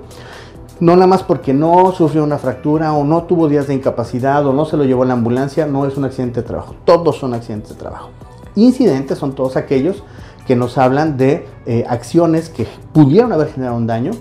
No 0.79 0.95
nada 0.95 1.07
más 1.07 1.23
porque 1.23 1.53
no 1.53 1.91
sufrió 1.91 2.23
una 2.23 2.37
fractura 2.37 2.93
o 2.93 3.03
no 3.03 3.23
tuvo 3.23 3.47
días 3.47 3.67
de 3.67 3.73
incapacidad 3.73 4.45
o 4.47 4.53
no 4.53 4.65
se 4.65 4.77
lo 4.77 4.85
llevó 4.85 5.03
a 5.03 5.05
la 5.05 5.13
ambulancia, 5.13 5.65
no 5.65 5.85
es 5.85 5.97
un 5.97 6.05
accidente 6.05 6.41
de 6.41 6.47
trabajo. 6.47 6.75
Todos 6.85 7.17
son 7.17 7.33
accidentes 7.33 7.71
de 7.71 7.75
trabajo. 7.75 8.09
Incidentes 8.55 9.17
son 9.17 9.33
todos 9.33 9.57
aquellos 9.57 10.03
que 10.45 10.55
nos 10.55 10.77
hablan 10.77 11.17
de 11.17 11.47
eh, 11.65 11.85
acciones 11.87 12.49
que 12.49 12.67
pudieron 12.93 13.31
haber 13.33 13.49
generado 13.49 13.77
un 13.77 13.87
daño, 13.87 14.11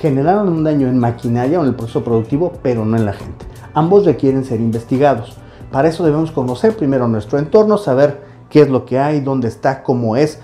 generaron 0.00 0.48
un 0.48 0.64
daño 0.64 0.88
en 0.88 0.98
maquinaria 0.98 1.58
o 1.58 1.62
en 1.62 1.68
el 1.68 1.74
proceso 1.74 2.04
productivo, 2.04 2.52
pero 2.62 2.84
no 2.84 2.96
en 2.96 3.04
la 3.04 3.12
gente. 3.12 3.46
Ambos 3.74 4.04
requieren 4.04 4.44
ser 4.44 4.60
investigados. 4.60 5.36
Para 5.70 5.88
eso 5.88 6.04
debemos 6.04 6.30
conocer 6.30 6.76
primero 6.76 7.08
nuestro 7.08 7.38
entorno, 7.38 7.76
saber 7.78 8.22
qué 8.48 8.62
es 8.62 8.70
lo 8.70 8.84
que 8.84 8.98
hay, 8.98 9.20
dónde 9.20 9.48
está, 9.48 9.82
cómo 9.82 10.16
es, 10.16 10.40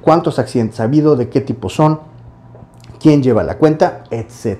cuántos 0.00 0.38
accidentes 0.38 0.80
ha 0.80 0.84
habido, 0.84 1.16
de 1.16 1.28
qué 1.28 1.40
tipo 1.40 1.68
son, 1.68 2.00
quién 2.98 3.22
lleva 3.22 3.42
la 3.42 3.58
cuenta, 3.58 4.04
etc. 4.10 4.58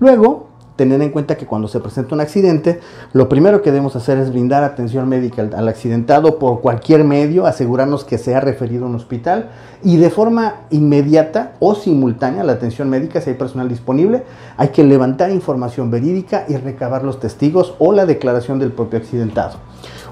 Luego, 0.00 0.47
tener 0.78 1.02
en 1.02 1.10
cuenta 1.10 1.36
que 1.36 1.44
cuando 1.44 1.66
se 1.66 1.80
presenta 1.80 2.14
un 2.14 2.20
accidente, 2.20 2.78
lo 3.12 3.28
primero 3.28 3.62
que 3.62 3.72
debemos 3.72 3.96
hacer 3.96 4.16
es 4.16 4.30
brindar 4.30 4.62
atención 4.62 5.08
médica 5.08 5.42
al, 5.42 5.68
accidentado 5.68 6.38
por 6.38 6.60
cualquier 6.60 7.02
medio, 7.02 7.46
asegurarnos 7.46 8.04
que 8.04 8.16
sea 8.16 8.38
referido 8.38 8.86
a 8.86 8.88
un 8.88 8.94
hospital 8.94 9.50
y 9.82 9.96
de 9.96 10.08
forma 10.08 10.60
inmediata 10.70 11.54
o 11.58 11.74
simultánea 11.74 12.44
la 12.44 12.52
atención 12.52 12.88
médica, 12.88 13.20
si 13.20 13.30
hay 13.30 13.36
personal 13.36 13.68
disponible, 13.68 14.22
hay 14.56 14.68
que 14.68 14.84
levantar 14.84 15.32
información 15.32 15.90
verídica 15.90 16.44
y 16.48 16.56
recabar 16.56 17.02
los 17.02 17.18
testigos 17.18 17.74
o 17.80 17.92
la 17.92 18.06
declaración 18.06 18.60
del 18.60 18.70
propio 18.70 19.00
accidentado. 19.00 19.56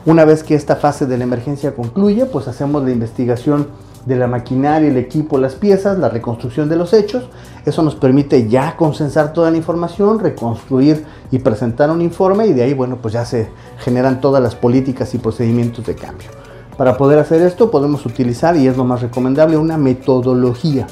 Una 0.05 0.25
vez 0.25 0.43
que 0.43 0.57
esta 0.57 0.75
fase 0.75 1.07
de 1.07 1.17
la 1.17 1.25
emergencia 1.25 1.77
concluye, 1.77 2.27
pues 2.27 2.49
hacemos 2.49 2.83
la 2.83 2.91
investigación 2.91 3.69
de 4.07 4.17
la 4.17 4.29
maquinaria, 4.29 4.89
el 4.89 4.97
equipo, 4.97 5.37
las 5.37 5.57
piezas, 5.57 5.99
la 5.99 6.09
reconstrucción 6.09 6.69
de 6.69 6.77
los 6.77 6.93
hechos. 6.93 7.29
Eso 7.67 7.83
nos 7.83 7.97
permite 7.97 8.49
ya 8.49 8.77
consensar 8.77 9.33
toda 9.33 9.51
la 9.51 9.57
información, 9.57 10.21
reconstruir 10.21 11.05
y 11.31 11.41
presentar 11.41 11.91
un 11.91 12.01
informe 12.01 12.47
y 12.47 12.53
de 12.53 12.63
ahí, 12.63 12.73
bueno, 12.73 12.99
pues 13.03 13.15
ya 13.15 13.25
se 13.25 13.49
generan 13.81 14.21
todas 14.21 14.43
las 14.43 14.55
políticas 14.55 15.13
y 15.15 15.19
procedimientos 15.19 15.85
de 15.85 15.97
cambio. 15.97 16.29
Para 16.77 16.97
poder 16.97 17.19
hacer 17.19 17.43
esto 17.43 17.71
podemos 17.71 18.07
utilizar, 18.07 18.57
y 18.57 18.69
es 18.69 18.77
lo 18.77 18.85
más 18.85 19.03
recomendable, 19.03 19.57
una 19.57 19.77
metodología. 19.77 20.87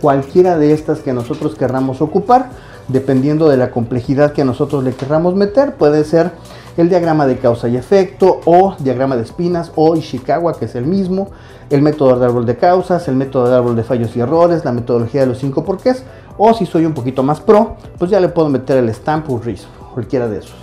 Cualquiera 0.00 0.58
de 0.58 0.72
estas 0.72 1.00
que 1.00 1.12
nosotros 1.12 1.54
querramos 1.54 2.02
ocupar, 2.02 2.50
dependiendo 2.88 3.48
de 3.48 3.56
la 3.56 3.70
complejidad 3.70 4.32
que 4.32 4.44
nosotros 4.44 4.84
le 4.84 4.92
querramos 4.92 5.34
meter, 5.34 5.74
puede 5.76 6.04
ser 6.04 6.32
el 6.76 6.88
diagrama 6.88 7.26
de 7.26 7.38
causa 7.38 7.68
y 7.68 7.76
efecto 7.76 8.40
o 8.44 8.74
diagrama 8.78 9.16
de 9.16 9.22
espinas 9.22 9.72
o 9.76 9.96
Ishikawa, 9.96 10.58
que 10.58 10.66
es 10.66 10.74
el 10.74 10.86
mismo, 10.86 11.30
el 11.70 11.82
método 11.82 12.18
de 12.18 12.24
árbol 12.24 12.46
de 12.46 12.56
causas, 12.56 13.08
el 13.08 13.16
método 13.16 13.48
de 13.48 13.56
árbol 13.56 13.76
de 13.76 13.84
fallos 13.84 14.16
y 14.16 14.20
errores, 14.20 14.64
la 14.64 14.72
metodología 14.72 15.22
de 15.22 15.26
los 15.26 15.38
cinco 15.38 15.64
porqués, 15.64 16.04
o 16.38 16.54
si 16.54 16.66
soy 16.66 16.86
un 16.86 16.94
poquito 16.94 17.22
más 17.22 17.40
pro, 17.40 17.76
pues 17.98 18.10
ya 18.10 18.20
le 18.20 18.28
puedo 18.28 18.48
meter 18.48 18.78
el 18.78 18.88
stamp 18.90 19.30
o 19.30 19.38
RISO, 19.38 19.68
cualquiera 19.94 20.28
de 20.28 20.38
esos. 20.38 20.56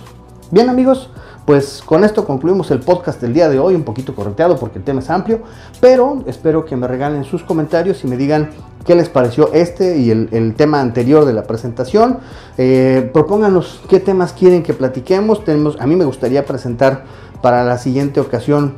Bien 0.50 0.68
amigos, 0.68 1.10
pues 1.46 1.82
con 1.84 2.04
esto 2.04 2.24
concluimos 2.24 2.70
el 2.70 2.80
podcast 2.80 3.20
del 3.20 3.32
día 3.32 3.48
de 3.48 3.58
hoy, 3.58 3.74
un 3.74 3.84
poquito 3.84 4.14
correteado 4.14 4.56
porque 4.56 4.78
el 4.78 4.84
tema 4.84 5.00
es 5.00 5.10
amplio, 5.10 5.40
pero 5.80 6.22
espero 6.26 6.64
que 6.64 6.76
me 6.76 6.86
regalen 6.86 7.24
sus 7.24 7.42
comentarios 7.42 8.04
y 8.04 8.06
me 8.06 8.16
digan 8.16 8.50
qué 8.84 8.94
les 8.94 9.08
pareció 9.08 9.52
este 9.52 9.98
y 9.98 10.10
el, 10.10 10.54
tema 10.56 10.80
anterior 10.80 11.24
de 11.24 11.32
la 11.32 11.44
presentación. 11.44 12.18
Eh, 12.58 13.08
propónganos 13.12 13.80
qué 13.88 14.00
temas 14.00 14.32
quieren 14.32 14.62
que 14.62 14.74
platiquemos. 14.74 15.44
Tenemos, 15.44 15.80
a 15.80 15.86
mí 15.86 15.96
me 15.96 16.04
gustaría 16.04 16.44
presentar 16.44 17.04
para 17.42 17.64
la 17.64 17.78
siguiente 17.78 18.20
ocasión 18.20 18.74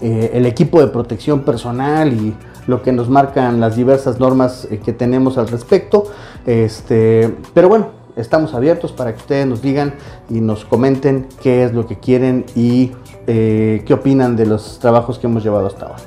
eh, 0.00 0.32
el 0.34 0.46
equipo 0.46 0.80
de 0.80 0.88
protección 0.88 1.42
personal 1.42 2.12
y 2.12 2.34
lo 2.66 2.82
que 2.82 2.92
nos 2.92 3.08
marcan 3.08 3.60
las 3.60 3.76
diversas 3.76 4.20
normas 4.20 4.66
eh, 4.70 4.78
que 4.84 4.92
tenemos 4.92 5.38
al 5.38 5.48
respecto. 5.48 6.04
Este, 6.44 7.34
pero 7.54 7.68
bueno, 7.68 7.88
estamos 8.16 8.54
abiertos 8.54 8.92
para 8.92 9.12
que 9.12 9.18
ustedes 9.18 9.46
nos 9.46 9.62
digan 9.62 9.94
y 10.28 10.40
nos 10.40 10.64
comenten 10.64 11.28
qué 11.42 11.64
es 11.64 11.72
lo 11.72 11.86
que 11.86 11.98
quieren 11.98 12.44
y 12.54 12.92
eh, 13.26 13.82
qué 13.86 13.94
opinan 13.94 14.36
de 14.36 14.46
los 14.46 14.78
trabajos 14.78 15.18
que 15.18 15.26
hemos 15.26 15.44
llevado 15.44 15.66
hasta 15.66 15.86
ahora. 15.86 16.02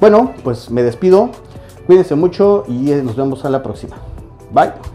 Bueno, 0.00 0.32
pues 0.42 0.70
me 0.70 0.82
despido. 0.82 1.30
Cuídense 1.86 2.14
mucho 2.14 2.64
y 2.68 2.90
nos 3.02 3.16
vemos 3.16 3.44
a 3.44 3.50
la 3.50 3.62
próxima. 3.62 3.96
Bye. 4.52 4.93